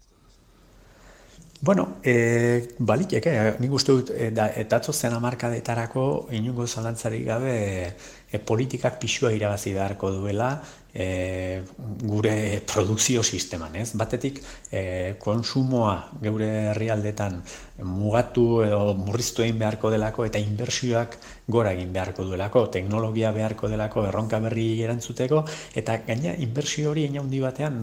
Bueno, 1.61 1.97
e, 2.05 2.77
balitek, 2.79 3.27
eh? 3.27 3.57
nik 3.59 3.73
uste 3.75 3.95
dut, 3.97 4.11
e, 4.15 4.29
da, 4.31 4.47
etatzo 4.63 4.93
zen 4.95 5.17
amarkadetarako 5.17 6.29
inungo 6.39 6.69
zalantzarik 6.69 7.25
gabe 7.27 7.55
e, 8.31 8.39
politikak 8.39 9.01
pixua 9.03 9.33
irabazi 9.35 9.73
beharko 9.75 10.13
duela 10.15 10.53
e, 10.95 11.65
gure 12.05 12.63
produkzio 12.63 13.25
sisteman, 13.27 13.75
ez? 13.75 13.91
Batetik, 13.99 14.39
e, 14.71 15.17
konsumoa 15.19 15.97
geure 16.23 16.49
herrialdetan 16.71 17.43
mugatu 17.85 18.63
edo 18.65 18.95
murriztu 18.99 19.45
egin 19.45 19.59
beharko 19.59 19.91
delako 19.91 20.25
eta 20.27 20.41
inbertsioak 20.43 21.19
gora 21.49 21.73
egin 21.73 21.93
beharko 21.93 22.27
duelako, 22.29 22.67
teknologia 22.75 23.31
beharko 23.33 23.71
delako 23.73 24.05
erronka 24.09 24.41
berri 24.45 24.67
erantzuteko, 24.85 25.45
eta 25.81 26.01
gaina 26.07 26.35
inbertsio 26.37 26.91
hori 26.91 27.07
egin 27.07 27.23
handi 27.23 27.41
batean 27.41 27.79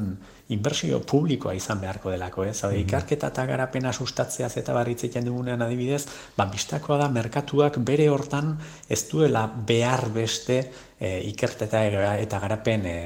inbertsio 0.54 1.00
publikoa 1.02 1.56
izan 1.58 1.80
beharko 1.82 2.12
delako, 2.14 2.46
ez? 2.46 2.60
Hau, 2.62 2.70
mhm. 2.70 2.84
ikarketa 2.86 3.32
eta 3.34 3.46
garapena 3.50 3.94
sustatzeaz 3.94 4.52
eta 4.62 4.76
barritzeiten 4.78 5.26
dugunean 5.26 5.64
adibidez, 5.66 6.04
ba, 6.38 6.46
bistakoa 6.52 7.00
da 7.02 7.10
merkatuak 7.10 7.80
bere 7.88 8.10
hortan 8.14 8.54
ez 8.90 9.02
duela 9.10 9.48
behar 9.48 10.12
beste 10.14 10.60
e, 11.00 11.18
ikerteta 11.32 11.82
eta 12.22 12.40
garapen 12.44 12.86
e, 12.86 12.98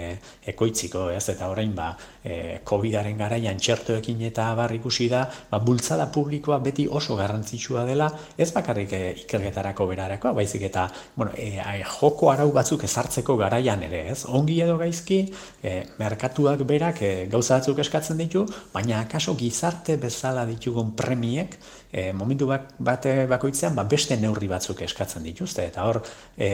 ekoitziko, 0.51 1.07
ez? 1.15 1.23
Eta 1.31 1.47
orain 1.53 1.71
ba, 1.75 1.93
e, 2.23 2.59
COVID-aren 2.65 3.17
garaian 3.17 3.57
txertoekin 3.57 4.21
eta 4.29 4.47
bar 4.57 4.73
ikusi 4.75 5.09
da, 5.11 5.23
ba, 5.51 5.59
bultzada 5.63 6.09
publikoa 6.11 6.59
beti 6.63 6.87
oso 6.87 7.15
garrantzitsua 7.19 7.85
dela, 7.87 8.09
ez 8.37 8.49
bakarrik 8.55 8.93
e, 8.93 9.01
ikerketarako 9.23 9.87
berarako, 9.89 10.33
baizik 10.37 10.67
eta, 10.69 10.87
bueno, 11.15 11.33
e, 11.37 11.61
joko 11.99 12.31
arau 12.33 12.49
batzuk 12.55 12.83
ezartzeko 12.87 13.37
garaian 13.39 13.83
ere, 13.87 14.05
ez? 14.13 14.23
Ongi 14.27 14.59
edo 14.65 14.77
gaizki, 14.81 15.21
e, 15.63 15.75
merkatuak 15.99 16.63
berak 16.67 17.03
e, 17.03 17.13
gauza 17.31 17.59
batzuk 17.59 17.79
eskatzen 17.85 18.19
ditu, 18.19 18.45
baina 18.73 19.03
akaso 19.03 19.35
gizarte 19.39 19.97
bezala 20.01 20.45
ditugun 20.49 20.95
premiek, 20.99 21.57
e, 21.91 22.11
momentu 22.13 22.47
bak, 22.49 22.73
bate 22.79 23.13
bakoitzean 23.29 23.75
ba, 23.75 23.85
beste 23.89 24.17
neurri 24.17 24.49
batzuk 24.51 24.81
eskatzen 24.85 25.25
dituzte. 25.25 25.65
Eta 25.69 25.85
hor 25.89 26.01
e, 26.37 26.49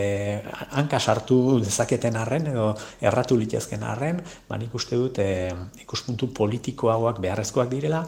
hanka 0.79 0.99
sartu 0.99 1.59
dezaketen 1.63 2.15
arren 2.19 2.51
edo 2.53 2.69
erratu 3.01 3.37
litezken 3.39 3.83
arren 3.83 4.21
ba, 4.49 4.59
nik 4.61 4.73
uste 4.75 4.99
dut 4.99 5.19
e, 5.19 5.51
ikuspuntu 5.83 6.31
politikoagoak 6.33 7.19
beharrezkoak 7.23 7.71
direla 7.71 8.05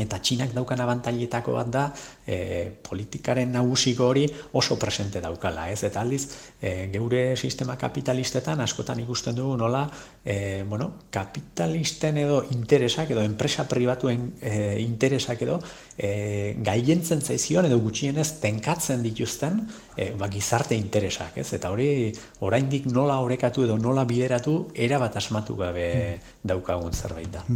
eta 0.00 0.18
txinak 0.18 0.50
daukan 0.54 0.80
abantailetako 0.82 1.54
bat 1.54 1.68
da 1.70 1.84
e, 2.26 2.66
politikaren 2.82 3.52
nagusiko 3.54 4.08
hori 4.10 4.24
oso 4.58 4.76
presente 4.78 5.20
daukala, 5.22 5.68
ez? 5.70 5.84
Eta 5.86 6.00
aldiz, 6.02 6.24
e, 6.60 6.88
geure 6.92 7.36
sistema 7.36 7.76
kapitalistetan 7.78 8.60
askotan 8.64 9.00
ikusten 9.04 9.36
dugu 9.38 9.56
nola, 9.60 9.84
e, 10.24 10.64
bueno, 10.66 10.90
kapitalisten 11.14 12.18
edo 12.24 12.42
interesak 12.50 13.12
edo 13.14 13.22
enpresa 13.22 13.68
pribatuen 13.70 14.32
e, 14.40 14.80
interesak 14.82 15.46
edo 15.46 15.60
e, 15.96 16.56
gaientzen 16.58 17.22
zaizion 17.22 17.70
edo 17.70 17.78
gutxienez 17.84 18.40
tenkatzen 18.42 19.02
dituzten 19.04 19.62
e, 19.96 20.10
ba, 20.18 20.28
gizarte 20.32 20.74
interesak, 20.74 21.38
ez? 21.38 21.52
Eta 21.54 21.70
hori 21.70 22.10
oraindik 22.42 22.90
nola 22.90 23.20
orekatu 23.22 23.68
edo 23.68 23.78
nola 23.78 24.04
bideratu 24.08 24.58
erabat 24.74 25.22
asmatu 25.22 25.54
gabe 25.60 25.88
hmm. 25.94 26.36
daukagun 26.50 26.92
zerbait 26.92 27.30
da. 27.30 27.46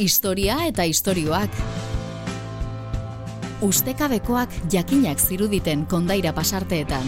Historia 0.00 0.54
eta 0.64 0.86
istorioak. 0.88 1.52
Ustekabekoak 3.60 4.54
jakinak 4.72 5.20
ziruditen 5.20 5.82
kondaira 5.90 6.30
pasarteetan. 6.32 7.04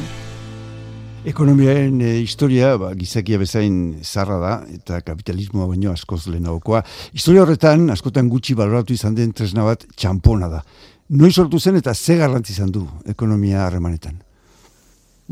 Ekonomiaren 1.25 2.03
e, 2.05 2.11
historia, 2.21 2.75
ba, 2.77 2.91
gizakia 2.99 3.39
bezain 3.41 3.79
zarra 4.05 4.37
da, 4.43 4.53
eta 4.75 5.01
kapitalismoa 5.07 5.71
baino 5.71 5.95
askoz 5.95 6.27
lehenagokoa. 6.27 6.83
Historia 7.17 7.47
horretan, 7.47 7.87
askotan 7.95 8.29
gutxi 8.29 8.59
baloratu 8.59 8.93
izan 8.93 9.17
den 9.17 9.33
tresna 9.33 9.65
bat, 9.65 9.87
txampona 9.97 10.51
da. 10.53 10.61
Noi 11.17 11.33
sortu 11.33 11.63
zen 11.63 11.81
eta 11.81 11.95
ze 11.95 12.19
garrantzi 12.21 12.53
izan 12.59 12.77
du 12.77 12.85
ekonomia 13.09 13.65
harremanetan? 13.71 14.21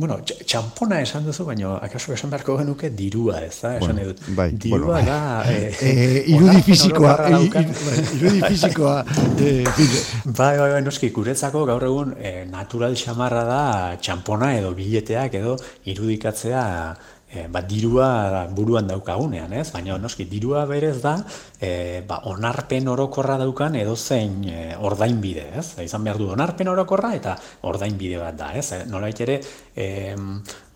Bueno, 0.01 0.17
txampona 0.25 1.03
esan 1.05 1.27
duzu, 1.29 1.45
baina 1.45 1.75
akaso 1.85 2.15
esan 2.15 2.31
beharko 2.33 2.55
genuke 2.57 2.89
dirua, 2.97 3.43
ez 3.45 3.59
da? 3.61 3.75
Esan 3.77 3.99
bueno, 3.99 4.15
bai, 4.39 4.47
dirua 4.63 4.95
bueno, 4.95 5.11
da... 5.11 5.19
Eh, 5.53 5.75
eh, 5.91 6.23
irudi 6.33 6.63
fizikoa, 6.65 7.13
irudi 8.17 8.41
fizikoa... 8.55 8.97
Eh, 9.45 9.61
bai, 10.25 10.55
bai, 10.57 10.71
bai, 10.73 10.81
noski, 10.87 11.13
guretzako 11.13 11.67
gaur 11.69 11.85
egun 11.91 12.17
eh, 12.17 12.47
natural 12.49 12.97
xamarra 12.97 13.45
da 13.45 13.63
txampona 14.01 14.55
edo 14.57 14.73
bileteak 14.79 15.37
edo 15.43 15.59
irudikatzea 15.93 16.65
e, 17.31 17.47
ba, 17.47 17.63
dirua 17.63 18.47
buruan 18.51 18.89
daukagunean, 18.91 19.53
ez? 19.55 19.71
Baina 19.73 19.97
noski 20.03 20.27
dirua 20.29 20.65
berez 20.69 20.99
da, 21.03 21.15
e, 21.61 22.03
ba, 22.07 22.21
onarpen 22.31 22.91
orokorra 22.91 23.39
daukan 23.41 23.77
edo 23.79 23.95
zein 23.97 24.43
e, 24.51 24.75
ordainbide, 24.77 25.47
ez? 25.61 25.67
Izan 25.85 26.05
behar 26.07 26.19
du 26.19 26.31
onarpen 26.35 26.69
orokorra 26.73 27.15
eta 27.17 27.37
ordainbide 27.71 28.19
bat 28.23 28.39
da, 28.39 28.51
ez? 28.59 28.83
Nolait 28.91 29.21
ere, 29.23 29.39
e, 29.81 30.15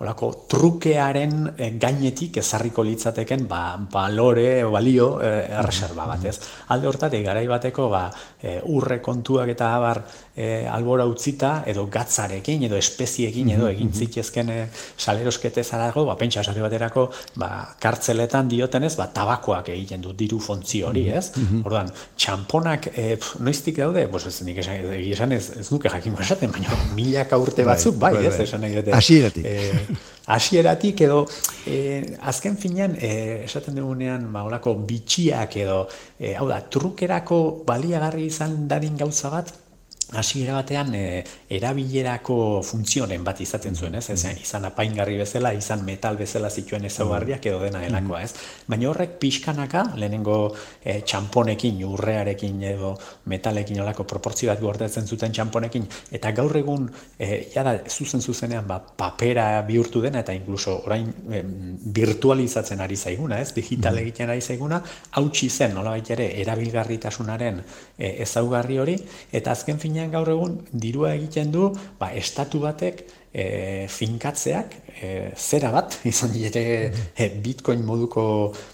olako 0.05 0.31
trukearen 0.51 1.55
gainetik 1.81 2.41
ezarriko 2.43 2.83
litzateken 2.85 3.47
ba, 3.49 3.77
balore 3.93 4.65
balio 4.69 5.09
e, 5.23 5.31
erreserba 5.61 6.07
bat, 6.09 6.25
ez? 6.29 6.37
Alde 6.75 6.89
hortatik 6.91 7.25
garai 7.25 7.47
bateko 7.49 7.89
ba, 7.93 8.09
e, 8.43 8.59
urre 8.75 8.99
kontuak 9.05 9.53
eta 9.55 9.71
abar 9.77 10.03
e, 10.35 10.67
albora 10.67 11.07
utzita 11.09 11.63
edo 11.71 11.87
gatzarekin 11.93 12.67
edo 12.69 12.77
espeziekin 12.81 13.53
edo 13.55 13.69
egin 13.71 13.93
zitezken 13.95 14.51
e, 14.51 14.59
saleroskete 14.99 15.65
zarago, 15.65 16.05
ba, 16.09 16.19
pentsa 16.21 16.43
esate 16.43 16.63
baterako, 16.65 17.07
ba, 17.41 17.51
kartzeletan 17.81 18.51
diotenez, 18.51 18.95
ba, 18.99 19.09
tabakoak 19.15 19.71
egiten 19.77 20.03
du 20.05 20.13
diru 20.19 20.41
fontzi 20.43 20.83
hori, 20.85 21.07
ez? 21.15 21.31
Orduan, 21.63 21.91
txamponak 22.19 22.91
e, 22.93 23.07
noiztik 23.45 23.79
daude, 23.81 24.07
pues 24.11 24.27
ez 24.31 24.37
nik 24.47 24.61
esan, 24.65 25.33
ez, 25.39 25.45
ez 25.61 25.69
nuke 25.71 25.93
jakin 25.93 26.19
esaten, 26.27 26.53
baina 26.55 26.77
milaka 26.99 27.39
urte 27.41 27.63
bai, 27.63 27.75
batzuk, 27.75 27.99
bai, 28.01 28.15
bai, 28.19 28.27
ez? 28.27 28.37
Bai. 28.37 28.49
Esan 28.49 28.65
nahi 28.67 28.79
dute. 28.81 28.94
Asieratik. 28.95 29.45
E, 29.45 29.73
asieratik 30.27 31.01
edo, 31.05 31.25
e, 31.67 32.17
azken 32.23 32.57
finean, 32.61 32.95
e, 32.97 33.45
esaten 33.45 33.77
dugunean, 33.81 34.29
ba, 34.33 34.45
olako 34.49 34.77
bitxiak 34.89 35.59
edo, 35.65 35.83
e, 36.19 36.35
hau 36.39 36.47
da, 36.49 36.61
trukerako 36.77 37.41
baliagarri 37.67 38.29
izan 38.31 38.65
dadin 38.71 38.97
gauza 39.01 39.33
bat, 39.35 39.53
hasiera 40.13 40.55
batean 40.59 40.95
e, 40.95 41.25
erabilerako 41.57 42.37
funtzionen 42.63 43.25
bat 43.25 43.41
izaten 43.41 43.75
zuen, 43.75 43.95
ez? 43.95 44.09
Mm 44.11 44.43
izan 44.45 44.65
apaingarri 44.69 45.17
bezala, 45.19 45.53
izan 45.57 45.85
metal 45.85 46.17
bezala 46.17 46.51
zituen 46.51 46.85
ezaugarriak 46.85 47.47
edo 47.47 47.61
dena 47.63 47.81
delakoa, 47.83 48.23
ez? 48.23 48.35
Baina 48.69 48.89
horrek 48.91 49.17
pixkanaka, 49.23 49.85
lehenengo 50.01 50.37
e, 50.83 51.01
txamponekin, 51.07 51.81
urrearekin 51.89 52.63
edo 52.69 52.95
metalekin 53.31 53.81
olako 53.85 54.07
proportzio 54.09 54.51
bat 54.53 54.61
gordetzen 54.61 55.07
zuten 55.07 55.33
txamponekin, 55.33 55.87
eta 56.19 56.33
gaur 56.37 56.57
egun, 56.61 56.89
e, 57.19 57.49
jada, 57.55 57.77
zuzen 57.89 58.23
zuzenean, 58.23 58.67
ba, 58.69 58.81
papera 58.81 59.47
bihurtu 59.67 60.03
dena, 60.05 60.23
eta 60.25 60.37
inkluso 60.37 60.81
orain 60.87 61.09
e, 61.31 61.43
virtualizatzen 62.01 62.81
ari 62.85 62.97
zaiguna, 62.97 63.41
ez? 63.41 63.53
Digital 63.57 63.99
egiten 64.03 64.31
ari 64.35 64.43
zaiguna, 64.43 64.83
hautsi 65.19 65.51
zen, 65.51 65.75
nola 65.75 65.97
ere, 65.97 66.29
erabilgarritasunaren 66.43 67.63
e, 67.99 68.11
ezaugarri 68.25 68.79
hori, 68.79 68.97
eta 69.33 69.53
azken 69.53 69.79
fin 69.83 69.99
gaur 70.11 70.29
egun 70.29 70.59
dirua 70.73 71.15
egiten 71.15 71.53
du 71.53 71.71
ba, 71.99 72.11
estatu 72.13 72.61
batek 72.61 73.05
e, 73.33 73.87
finkatzeak 73.91 74.77
e, 75.01 75.11
zera 75.37 75.71
bat 75.75 75.99
izan 76.13 76.33
diete 76.35 76.65
e, 77.17 77.29
bitcoin 77.45 77.85
moduko 77.87 78.27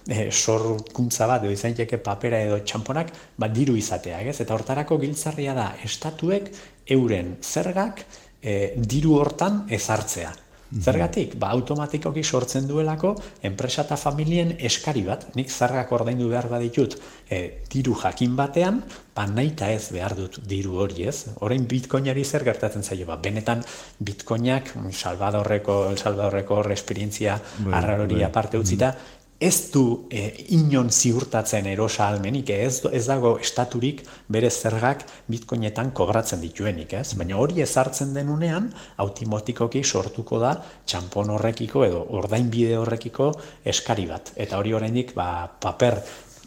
e, 0.09 0.31
sorkuntza 0.31 1.29
bat 1.31 1.45
edo 1.45 1.53
izan 1.53 1.77
diete 1.77 1.99
papera 1.99 2.43
edo 2.47 2.61
txamponak 2.65 3.13
ba, 3.37 3.49
diru 3.49 3.77
izateak 3.81 4.33
ez 4.33 4.39
eta 4.45 4.57
hortarako 4.57 5.01
giltzarria 5.01 5.57
da 5.57 5.71
estatuek 5.85 6.53
euren 6.97 7.37
zergak 7.43 8.05
e, 8.43 8.77
diru 8.77 9.19
hortan 9.21 9.67
ezartzea. 9.71 10.33
Zergatik, 10.71 11.35
ba, 11.35 11.51
automatikoki 11.51 12.23
sortzen 12.23 12.69
duelako 12.69 13.17
enpresa 13.43 13.83
eta 13.83 13.97
familien 13.99 14.53
eskari 14.69 15.03
bat, 15.03 15.27
nik 15.35 15.51
zarrak 15.51 15.91
ordaindu 15.93 16.29
behar 16.31 16.47
baditut 16.53 16.95
e, 17.27 17.41
diru 17.73 17.97
jakin 17.99 18.37
batean, 18.39 18.79
ba, 19.17 19.27
nahi 19.27 19.51
ez 19.67 19.91
behar 19.91 20.15
dut 20.15 20.39
diru 20.47 20.79
hori 20.79 21.09
ez. 21.11 21.27
Horein 21.41 21.67
bitcoinari 21.67 22.25
zer 22.25 22.45
gertatzen 22.47 22.83
zaio, 22.83 23.07
ba, 23.07 23.17
benetan 23.17 23.65
bitcoinak, 23.99 24.75
salvadorreko, 24.93 25.91
el 25.91 25.99
salvadorreko 25.99 26.63
esperientzia 26.71 27.41
bai, 27.59 27.75
arrarori 27.75 28.21
bai. 28.21 28.25
aparte 28.31 28.59
utzita, 28.59 28.95
ez 29.41 29.71
du 29.73 30.05
e, 30.13 30.27
inon 30.53 30.91
ziurtatzen 30.93 31.65
erosa 31.71 32.11
almenik, 32.13 32.51
ez, 32.53 32.85
ez 32.93 33.07
dago 33.09 33.33
estaturik 33.41 34.03
bere 34.29 34.51
zergak 34.51 35.07
bitcoinetan 35.33 35.95
kobratzen 35.97 36.43
dituenik, 36.45 36.93
ez? 37.01 37.15
Baina 37.17 37.39
hori 37.41 37.63
ezartzen 37.65 38.13
denunean, 38.13 38.69
automatikoki 39.01 39.81
sortuko 39.83 40.39
da 40.43 40.53
txampon 40.85 41.33
horrekiko 41.37 41.87
edo 41.87 42.03
ordain 42.21 42.51
bide 42.53 42.77
horrekiko 42.77 43.31
eskari 43.65 44.05
bat. 44.11 44.35
Eta 44.37 44.59
hori 44.61 44.75
oraindik 44.77 45.15
ba, 45.17 45.31
paper 45.63 45.97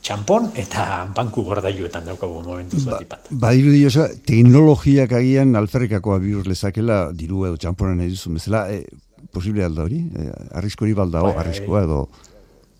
txampon 0.04 0.52
eta 0.60 1.08
banku 1.16 1.42
gordailuetan 1.48 2.06
daukagu 2.12 2.44
momentu 2.46 2.78
ba, 2.86 3.00
bat. 3.10 3.32
Ba, 3.32 3.56
dirudi 3.58 3.88
oso, 3.90 4.06
teknologiak 4.28 5.16
agian 5.18 5.56
alferrikakoa 5.58 6.20
bihur 6.22 6.46
lezakela 6.52 7.08
diru 7.16 7.48
edo 7.50 7.58
txamponen 7.58 8.06
edizun 8.06 8.38
bezala, 8.38 8.68
e, 8.70 8.84
posible 9.34 9.66
alda 9.66 9.88
hori? 9.88 10.04
E, 10.14 10.28
arriskori 10.62 10.94
balda, 11.02 11.26
bai, 11.26 11.34
arriskoa 11.42 11.84
edo... 11.88 12.04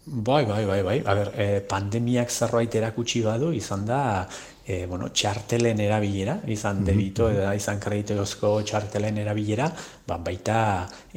Bai, 0.06 0.46
bai, 0.46 0.66
bai, 0.66 0.82
bai. 0.84 1.02
A 1.06 1.14
ber, 1.16 1.30
e, 1.40 1.62
pandemiak 1.62 2.30
zerbait 2.30 2.76
erakutsi 2.76 3.22
badu, 3.24 3.54
izan 3.56 3.86
da, 3.88 4.28
e, 4.68 4.86
bueno, 4.86 5.08
txartelen 5.16 5.80
erabilera, 5.80 6.36
izan 6.52 6.82
mm 6.82 6.90
debito, 6.90 7.30
edo 7.32 7.54
izan 7.56 7.80
kreditozko 7.80 8.52
txartelen 8.68 9.22
erabilera, 9.24 9.70
ba, 10.08 10.18
baita 10.20 10.58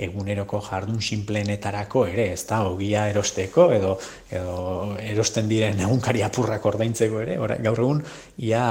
eguneroko 0.06 0.60
jardun 0.68 1.02
sinplenetarako 1.02 2.04
ere, 2.12 2.28
ez 2.36 2.44
da, 2.46 2.62
ogia 2.70 3.08
erosteko, 3.10 3.66
edo, 3.74 3.96
edo 4.30 4.94
erosten 5.02 5.50
diren 5.50 5.82
egunkari 5.82 6.22
apurrak 6.22 6.70
ordaintzeko 6.70 7.24
ere, 7.26 7.40
gaur 7.66 7.82
egun, 7.82 8.04
ia 8.38 8.64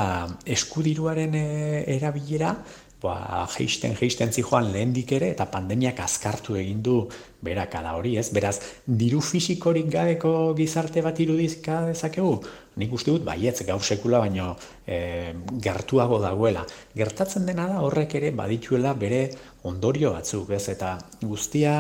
eskudiruaren 0.46 1.36
e, 1.36 1.46
erabilera, 1.98 2.56
ba, 3.06 3.46
geisten, 3.54 3.96
geisten 3.98 4.32
zijoan 4.34 4.72
lehendik 4.74 5.12
ere, 5.18 5.32
eta 5.36 5.48
pandemiak 5.52 6.00
azkartu 6.04 6.58
egin 6.60 6.82
du 6.84 6.96
berakada 7.46 7.94
hori, 7.98 8.16
ez? 8.20 8.28
Beraz, 8.36 8.58
diru 8.86 9.22
fisikorik 9.24 9.88
gabeko 9.94 10.54
gizarte 10.58 11.04
bat 11.06 11.20
irudizka 11.24 11.82
dezakegu? 11.90 12.34
Nik 12.82 12.96
uste 12.98 13.14
dut, 13.14 13.24
baietz, 13.28 13.62
gaur 13.68 13.84
sekula, 13.84 14.20
baino 14.26 14.56
e, 14.88 15.34
gertuago 15.64 16.20
dagoela. 16.24 16.66
Gertatzen 16.98 17.46
dena 17.48 17.70
da 17.72 17.84
horrek 17.86 18.18
ere 18.20 18.34
badituela 18.36 18.96
bere 18.98 19.30
ondorio 19.64 20.12
batzuk, 20.18 20.52
ez? 20.58 20.66
Eta 20.74 20.98
guztia 21.22 21.78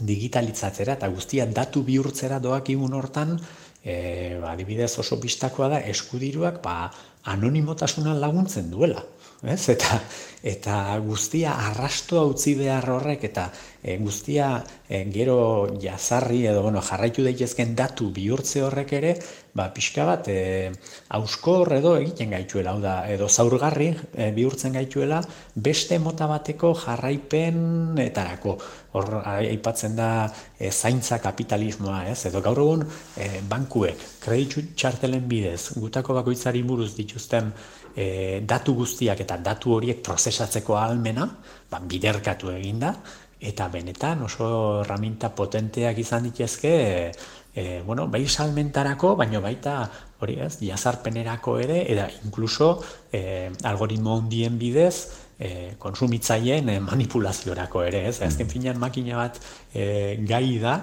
digitalitzatzera 0.00 0.96
eta 0.98 1.08
guztia 1.12 1.46
datu 1.46 1.82
bihurtzera 1.86 2.40
doak 2.40 2.70
igun 2.72 2.94
hortan, 2.96 3.38
e, 3.84 4.40
adibidez 4.52 4.92
oso 5.00 5.16
bistakoa 5.20 5.70
da, 5.76 5.80
eskudiruak 5.94 6.60
ba, 6.64 6.90
anonimotasuna 7.30 8.14
laguntzen 8.16 8.70
duela 8.72 9.04
ez? 9.44 9.62
Eta, 9.72 10.00
eta 10.42 10.76
guztia 11.04 11.54
arrastoa 11.70 12.24
utzi 12.32 12.54
behar 12.58 12.88
horrek, 12.96 13.24
eta 13.30 13.50
e, 13.82 13.96
guztia 13.98 14.62
e, 14.88 15.04
gero 15.12 15.76
jazarri 15.80 16.46
edo 16.46 16.62
bueno, 16.62 16.82
jarraitu 16.84 17.24
daitezken 17.24 17.74
datu 17.76 18.10
bihurtze 18.14 18.62
horrek 18.66 18.92
ere, 18.98 19.14
ba, 19.54 19.68
pixka 19.74 20.04
bat, 20.06 20.28
e, 20.28 20.70
auskor 21.16 21.72
edo 21.74 21.96
egiten 21.98 22.30
gaituela, 22.34 22.74
da, 22.82 22.94
edo 23.10 23.28
zaurgarri 23.28 23.90
e, 24.14 24.30
bihurtzen 24.36 24.76
gaituela, 24.76 25.20
beste 25.54 25.98
mota 25.98 26.28
bateko 26.30 26.74
jarraipen 26.84 27.98
etarako. 28.04 28.56
Hor, 28.98 29.20
aipatzen 29.22 29.94
da 29.98 30.10
e, 30.58 30.70
zaintza 30.70 31.20
kapitalismoa, 31.22 32.04
ez? 32.10 32.24
Edo 32.30 32.42
gaur 32.42 32.58
egun, 32.62 32.86
e, 33.16 33.28
bankuek, 33.48 34.06
kreditu 34.22 34.64
txartelen 34.74 35.28
bidez, 35.30 35.76
gutako 35.78 36.18
bakoitzari 36.18 36.62
buruz 36.66 36.92
dituzten 36.96 37.52
e, 37.94 38.40
datu 38.46 38.74
guztiak 38.78 39.22
eta 39.22 39.38
datu 39.38 39.76
horiek 39.78 40.02
prozesatzeko 40.06 40.78
almena, 40.78 41.26
ba, 41.70 41.82
biderkatu 41.86 42.50
eginda, 42.54 42.94
eta 43.40 43.68
benetan 43.72 44.22
oso 44.26 44.82
erraminta 44.84 45.32
potenteak 45.34 45.98
izan 45.98 46.28
ditezke, 46.28 46.74
e, 47.54 47.82
bueno, 47.86 48.06
bai 48.08 48.26
salmentarako, 48.28 49.14
baino 49.16 49.40
baita 49.40 49.90
hori 50.20 50.36
ez, 50.44 50.58
jazarpenerako 50.60 51.58
ere, 51.58 51.80
eta 51.92 52.08
inkluso 52.24 52.74
e, 53.12 53.50
algoritmo 53.64 54.18
hondien 54.18 54.58
bidez, 54.60 55.19
e, 55.40 55.74
konsumitzaileen 55.80 56.68
e, 56.68 56.76
manipulaziorako 56.84 57.82
ere, 57.88 58.02
ez? 58.10 58.20
Azken 58.20 58.46
mm. 58.46 58.52
finean 58.52 58.80
makina 58.80 59.16
bat 59.16 59.38
e, 59.72 60.18
gai 60.28 60.58
da 60.60 60.74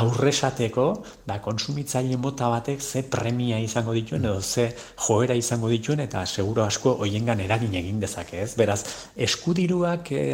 aurresateko 0.00 0.86
da 1.28 1.38
konsumitzaile 1.44 2.16
mota 2.20 2.48
batek 2.52 2.80
ze 2.80 3.04
premia 3.12 3.60
izango 3.60 3.92
dituen 3.92 4.24
edo 4.24 4.40
ze 4.40 4.70
joera 5.06 5.36
izango 5.36 5.68
dituen 5.68 6.00
eta 6.06 6.24
seguro 6.26 6.64
asko 6.64 6.96
hoiengan 7.04 7.44
eragin 7.44 7.76
egin 7.82 8.00
dezake, 8.00 8.40
ez? 8.42 8.54
Beraz, 8.56 8.80
eskudiruak 9.28 10.12
e, 10.12 10.24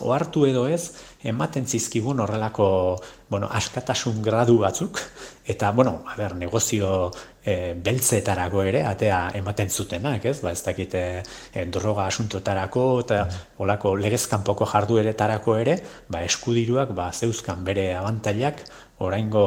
ohartu 0.00 0.46
edo 0.48 0.66
ez, 0.68 0.94
ematen 1.28 1.66
zizkigun 1.66 2.20
horrelako, 2.24 2.68
bueno, 3.28 3.48
askatasun 3.52 4.22
gradu 4.24 4.58
batzuk 4.62 5.02
eta 5.48 5.70
bueno, 5.72 6.04
a 6.06 6.14
ber, 6.16 6.34
negozio 6.36 7.10
e, 7.42 7.72
beltzetarako 7.74 8.62
ere 8.68 8.82
atea 8.84 9.20
ematen 9.38 9.70
zutenak, 9.70 10.26
ez? 10.28 10.40
Ba, 10.44 10.52
ez 10.52 10.60
dakit 10.62 10.94
e, 10.94 11.04
droga 11.72 12.04
asuntotarako 12.06 12.84
eta 13.04 13.22
holako 13.56 13.94
legezkanpoko 13.96 14.68
jardueretarako 14.68 15.56
ere, 15.62 15.78
ba, 16.12 16.20
eskudiruak 16.28 16.92
ba, 16.98 17.08
zeuzkan 17.12 17.64
bere 17.64 17.94
abantailak 17.96 18.60
oraingo 19.08 19.46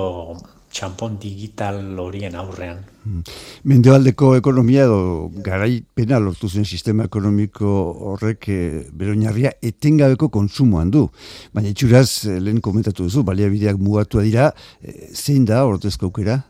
txampon 0.71 1.17
digital 1.19 1.79
horien 1.99 2.35
aurrean. 2.39 2.79
Hmm. 3.03 3.23
Mendebaldeko 3.67 4.35
ekonomia 4.37 4.85
edo 4.85 5.29
garaipena 5.43 6.19
lortu 6.21 6.49
zen 6.49 6.65
sistema 6.65 7.07
ekonomiko 7.09 7.71
horrek 8.11 8.47
e, 8.49 8.59
bere 8.93 9.15
oinarria 9.15 9.51
etengabeko 9.61 10.29
konsumoan 10.29 10.93
du. 10.93 11.07
Baina 11.53 11.73
itxuraz, 11.73 12.23
lehen 12.39 12.61
komentatu 12.61 13.09
duzu, 13.09 13.25
baliabideak 13.27 13.81
mugatua 13.81 14.23
dira, 14.27 14.51
zein 15.13 15.45
da 15.49 15.65
ordezko 15.67 16.11
aukera? 16.11 16.41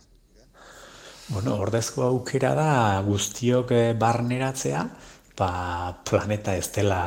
Bueno, 1.32 1.56
ordezko 1.64 2.04
aukera 2.04 2.52
da 2.58 2.72
guztiok 3.06 3.72
eh, 3.72 3.94
barneratzea, 3.96 4.82
ba, 5.40 5.52
planeta 6.04 6.58
ez 6.60 6.68
dela 6.76 7.06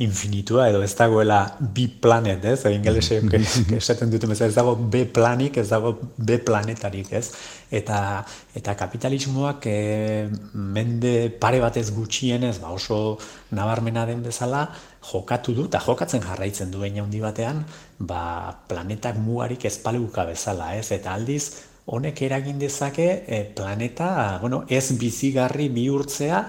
infinitua, 0.00 0.70
edo 0.70 0.80
ez 0.80 0.94
dagoela 0.96 1.42
bi 1.60 1.84
planet, 2.00 2.44
ez? 2.48 2.64
Egin 2.70 2.84
gelesek 2.86 3.34
esaten 3.78 4.08
dute 4.12 4.30
ez 4.32 4.54
dago 4.56 4.72
B 4.74 5.04
planik, 5.12 5.58
ez 5.60 5.68
dago 5.68 5.92
B 6.16 6.38
planetarik, 6.44 7.12
ez? 7.12 7.26
Eta, 7.70 8.24
eta 8.56 8.74
kapitalismoak 8.80 9.68
e, 9.68 10.28
mende 10.54 11.12
pare 11.42 11.60
batez 11.60 11.90
gutxienez, 11.92 12.56
ba, 12.62 12.72
oso 12.72 13.18
nabarmena 13.52 14.06
den 14.08 14.24
bezala, 14.24 14.66
jokatu 15.12 15.54
du, 15.54 15.68
eta 15.68 15.82
jokatzen 15.84 16.24
jarraitzen 16.24 16.72
duen 16.72 16.96
handi 17.04 17.20
batean, 17.20 17.66
ba, 17.98 18.56
planetak 18.72 19.20
mugarik 19.20 19.68
ezpaluka 19.68 20.24
bezala, 20.32 20.72
ez? 20.80 20.88
Eta 20.96 21.12
aldiz, 21.12 21.68
honek 21.92 22.24
eragin 22.24 22.58
dezake 22.58 23.10
e, 23.26 23.44
planeta 23.44 24.38
bueno, 24.40 24.64
ez 24.68 24.94
bizigarri 24.96 25.68
bihurtzea 25.68 26.44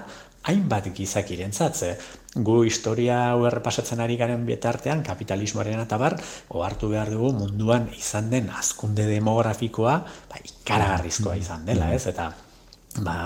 hainbat 0.48 0.88
gizakiren 0.96 1.52
zatze. 1.52 1.96
Gu 2.32 2.62
historia 2.64 3.16
hau 3.32 3.42
errepasatzen 3.44 4.00
ari 4.00 4.16
garen 4.16 4.46
bitartean, 4.48 5.02
kapitalismoaren 5.04 5.82
eta 5.82 5.98
bar, 6.00 6.16
ohartu 6.48 6.88
behar 6.88 7.10
dugu 7.12 7.34
munduan 7.36 7.90
izan 7.92 8.30
den 8.32 8.48
azkunde 8.48 9.04
demografikoa 9.04 9.98
ba, 10.30 10.40
ikaragarrizkoa 10.40 11.36
izan 11.36 11.66
dela, 11.68 11.90
ez? 11.92 12.06
Eta 12.08 12.30
ba, 13.04 13.16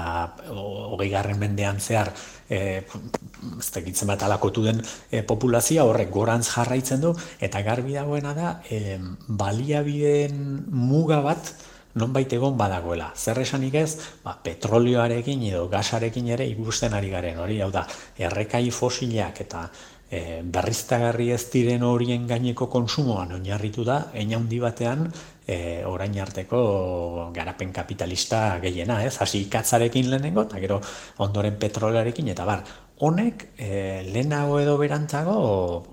hogei 0.51 1.09
garren 1.11 1.38
mendean 1.38 1.79
zehar 1.79 2.11
e, 2.51 2.83
ez 2.83 3.71
tegitzen 3.75 4.11
bat 4.11 4.27
alakotu 4.27 4.66
den 4.66 4.83
e, 5.11 5.23
populazioa 5.23 5.87
horrek 5.87 6.11
gorantz 6.11 6.49
jarraitzen 6.51 7.07
du, 7.07 7.14
eta 7.38 7.62
garbi 7.66 7.95
dagoena 7.95 8.35
da, 8.35 8.53
e, 8.71 8.99
baliabideen 9.29 10.66
muga 10.66 11.23
bat, 11.23 11.55
nonbait 11.96 12.32
egon 12.32 12.56
badagoela. 12.56 13.11
Zer 13.16 13.40
esanik 13.42 13.74
ez, 13.80 13.90
ba, 14.24 14.37
petrolioarekin 14.42 15.42
edo 15.50 15.66
gasarekin 15.72 16.28
ere 16.37 16.46
ikusten 16.52 16.94
ari 16.94 17.11
garen, 17.12 17.40
hori 17.42 17.61
hau 17.64 17.70
da, 17.72 17.87
errekai 18.18 18.68
fosilak 18.70 19.40
eta 19.46 19.66
e, 20.11 20.42
berriztagarri 20.42 21.30
ez 21.35 21.42
diren 21.52 21.85
horien 21.87 22.26
gaineko 22.28 22.68
konsumoan 22.72 23.37
oinarritu 23.38 23.85
da, 23.85 24.06
eina 24.14 24.38
handi 24.38 24.61
batean 24.62 25.06
e, 25.46 25.85
orain 25.88 26.14
arteko 26.20 27.30
garapen 27.35 27.72
kapitalista 27.72 28.59
gehiena, 28.62 29.02
ez? 29.04 29.16
Hasi 29.22 29.44
ikatzarekin 29.46 30.11
lehenengo, 30.11 30.46
eta 30.46 30.61
gero 30.62 30.80
ondoren 31.24 31.56
petrolioarekin, 31.61 32.28
eta 32.35 32.46
bar, 32.48 32.64
honek 32.98 33.48
e, 33.59 34.02
lehenago 34.09 34.61
edo 34.61 34.76
berantzago 34.80 35.37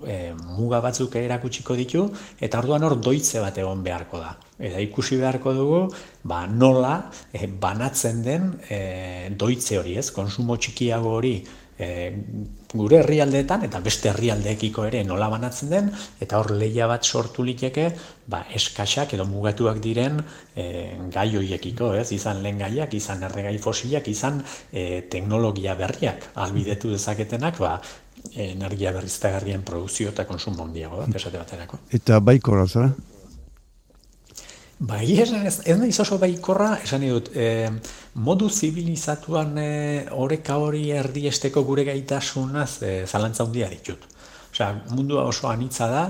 e, 0.06 0.32
muga 0.56 0.80
batzuk 0.80 1.16
erakutsiko 1.20 1.76
ditu 1.76 2.06
eta 2.40 2.62
orduan 2.62 2.86
hor 2.86 2.96
doitze 2.96 3.42
bat 3.44 3.58
egon 3.60 3.82
beharko 3.84 4.20
da. 4.22 4.32
Eta 4.58 4.80
ikusi 4.80 5.18
beharko 5.20 5.52
dugu 5.52 5.80
ba, 6.24 6.46
nola 6.46 7.10
e, 7.32 7.46
banatzen 7.46 8.22
den 8.24 8.48
e, 8.70 8.80
doitze 9.36 9.78
hori 9.78 9.98
ez, 10.00 10.08
konsumo 10.16 10.56
txikiago 10.56 11.12
hori 11.18 11.36
e, 11.78 11.88
gure 12.74 12.98
herrialdeetan 13.00 13.64
eta 13.68 13.80
beste 13.84 14.10
herrialdeekiko 14.10 14.84
ere 14.88 15.02
nola 15.06 15.28
banatzen 15.32 15.70
den 15.70 15.90
eta 16.22 16.38
hor 16.38 16.52
leia 16.54 16.88
bat 16.90 17.04
sortu 17.04 17.44
liteke 17.46 17.88
ba, 18.26 18.44
eskasak 18.54 19.14
edo 19.14 19.26
mugatuak 19.30 19.80
diren 19.82 20.20
e, 20.56 20.66
gai 21.14 21.28
hoiekiko, 21.36 21.94
ez? 21.98 22.10
Izan 22.16 22.42
lehen 22.42 22.60
gaiak, 22.62 22.94
izan 22.94 23.22
erregai 23.28 23.56
fosilak, 23.58 24.08
izan 24.08 24.42
e, 24.72 25.04
teknologia 25.10 25.74
berriak 25.78 26.30
albidetu 26.34 26.92
dezaketenak, 26.94 27.58
ba, 27.62 27.78
energia 28.34 28.92
berriztagarrien 28.92 29.62
produzio 29.62 30.08
eta 30.14 30.24
konsumo 30.26 30.64
handiago 30.64 31.02
da, 31.02 31.10
esate 31.14 31.38
baterako. 31.38 31.82
Eta 31.92 32.20
baiko 32.24 32.56
zara? 32.66 32.92
Bai, 34.78 35.20
ez, 35.20 35.30
ez, 35.30 35.60
ez 35.70 35.76
nahi 35.78 35.92
oso 36.02 36.16
baikorra, 36.18 36.72
esan 36.82 37.04
dut, 37.06 37.30
e, 37.36 37.68
modu 38.26 38.48
zibilizatuan 38.50 39.54
e, 39.58 39.68
oreka 40.10 40.56
hori 40.58 40.88
erdiesteko 40.90 41.62
gure 41.62 41.84
gaitasunaz 41.86 42.82
e, 42.82 42.94
zalantza 43.06 43.46
handia 43.46 43.68
ditut. 43.70 44.08
Osea, 44.50 44.72
mundua 44.90 45.24
oso 45.30 45.46
anitza 45.48 45.86
da, 45.90 46.02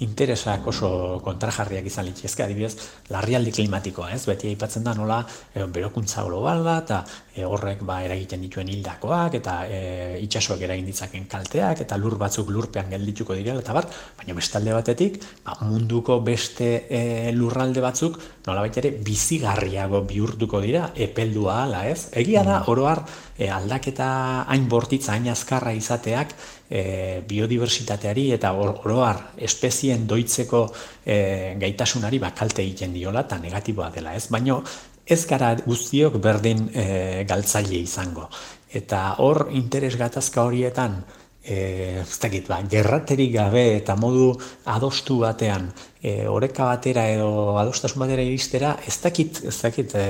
interesak 0.00 0.66
oso 0.70 1.20
kontrajarriak 1.24 1.86
izan 1.86 2.06
litzezke, 2.08 2.44
adibidez, 2.44 2.88
larrialdi 3.12 3.52
klimatikoa, 3.52 4.10
ez? 4.14 4.22
Beti 4.28 4.48
aipatzen 4.48 4.84
da 4.86 4.94
nola 4.96 5.20
e, 5.52 5.66
berokuntza 5.68 6.24
global 6.24 6.64
da 6.64 6.76
eta 6.80 7.00
e, 7.34 7.44
horrek 7.44 7.82
ba 7.86 8.00
eragiten 8.04 8.40
dituen 8.44 8.70
hildakoak 8.72 9.36
eta 9.40 9.56
e, 9.68 9.80
itsasoak 10.24 10.64
eragin 10.66 10.88
ditzaken 10.88 11.26
kalteak 11.30 11.84
eta 11.84 11.98
lur 12.00 12.16
batzuk 12.20 12.48
lurpean 12.52 12.88
geldituko 12.92 13.36
direla 13.36 13.60
eta 13.60 13.76
bar, 13.76 13.88
baina 14.18 14.36
bestalde 14.36 14.72
batetik, 14.76 15.20
ba, 15.44 15.58
munduko 15.68 16.20
beste 16.24 16.70
e, 16.88 17.02
lurralde 17.36 17.84
batzuk 17.84 18.16
nolabait 18.46 18.80
ere 18.80 18.94
bizigarriago 19.04 20.02
bihurtuko 20.08 20.62
dira 20.64 20.90
epeldua 20.96 21.64
hala, 21.64 21.84
ez? 21.90 22.08
Egia 22.16 22.44
da 22.46 22.62
mm. 22.62 22.72
oro 22.72 22.88
har 22.88 23.04
e, 23.36 23.50
aldaketa 23.52 24.10
hain 24.48 24.68
bortitza 24.68 25.12
hain 25.16 25.28
azkarra 25.32 25.76
izateak 25.76 26.34
e, 26.70 27.22
biodiversitateari 27.26 28.30
eta 28.38 28.52
oroar 28.54 29.32
espezien 29.36 30.06
doitzeko 30.06 30.64
e, 31.04 31.56
gaitasunari 31.60 32.22
bakalte 32.22 32.62
egiten 32.62 32.94
diola 32.94 33.26
eta 33.26 33.40
negatiboa 33.42 33.90
dela 33.90 34.14
ez, 34.14 34.28
baino 34.30 34.62
ez 35.10 35.24
gara 35.26 35.54
guztiok 35.66 36.20
berdin 36.22 36.68
e, 36.72 36.84
galtzaile 37.28 37.80
izango. 37.82 38.28
Eta 38.70 39.16
hor 39.18 39.48
interes 39.58 39.96
gatazka 39.98 40.44
horietan, 40.46 41.00
e, 41.42 42.00
ez 42.04 42.18
dakit, 42.22 42.46
ba, 42.46 42.60
gerraterik 42.70 43.32
gabe 43.34 43.64
eta 43.80 43.96
modu 43.98 44.30
adostu 44.70 45.18
batean, 45.24 45.70
e, 45.98 46.28
oreka 46.30 46.68
batera 46.70 47.08
edo 47.10 47.58
adostasun 47.58 48.04
batera 48.04 48.22
iristera, 48.22 48.76
ez 48.86 48.98
dakit, 49.02 49.42
ez 49.50 49.56
dakit 49.58 49.96
e, 49.98 50.08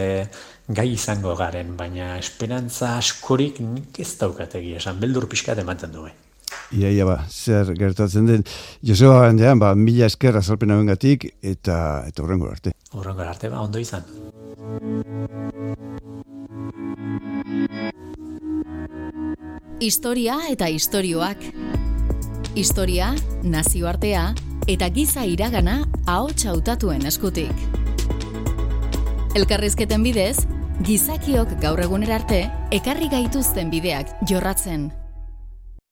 gai 0.69 0.91
izango 0.93 1.35
garen, 1.39 1.77
baina 1.79 2.17
esperantza 2.19 2.99
askorik 2.99 3.63
ez 3.99 4.13
daukategi 4.21 4.77
esan, 4.83 5.01
beldur 5.01 5.31
pixkat 5.31 5.65
ematen 5.65 5.97
du. 5.97 6.11
Ia, 6.71 6.91
ia, 6.95 7.05
ba, 7.05 7.25
zer 7.27 7.73
gertatzen 7.75 8.29
den. 8.29 8.45
Joseba 8.87 9.25
bandean, 9.25 9.59
ba, 9.59 9.73
mila 9.75 10.07
esker 10.07 10.37
azalpen 10.39 10.71
hauen 10.71 10.87
gatik, 10.87 11.27
eta, 11.43 12.05
eta 12.07 12.23
horrengo 12.23 12.47
arte. 12.51 12.71
Horrengo 12.95 13.27
arte, 13.27 13.51
ba, 13.51 13.65
ondo 13.65 13.83
izan. 13.83 14.07
Historia 19.81 20.39
eta 20.53 20.69
istorioak. 20.71 21.43
Historia, 22.55 23.11
nazioartea, 23.43 24.29
eta 24.71 24.91
giza 24.95 25.27
iragana 25.27 25.81
ahots 26.07 26.47
hautatuen 26.47 27.03
eskutik. 27.11 27.67
Elkarrizketen 29.35 30.07
bidez, 30.07 30.47
gizakiok 30.87 31.59
gaur 31.63 31.83
egunera 31.83 32.21
arte, 32.23 32.45
ekarri 32.71 33.11
gaituzten 33.11 33.71
bideak 33.75 34.15
jorratzen 34.31 34.91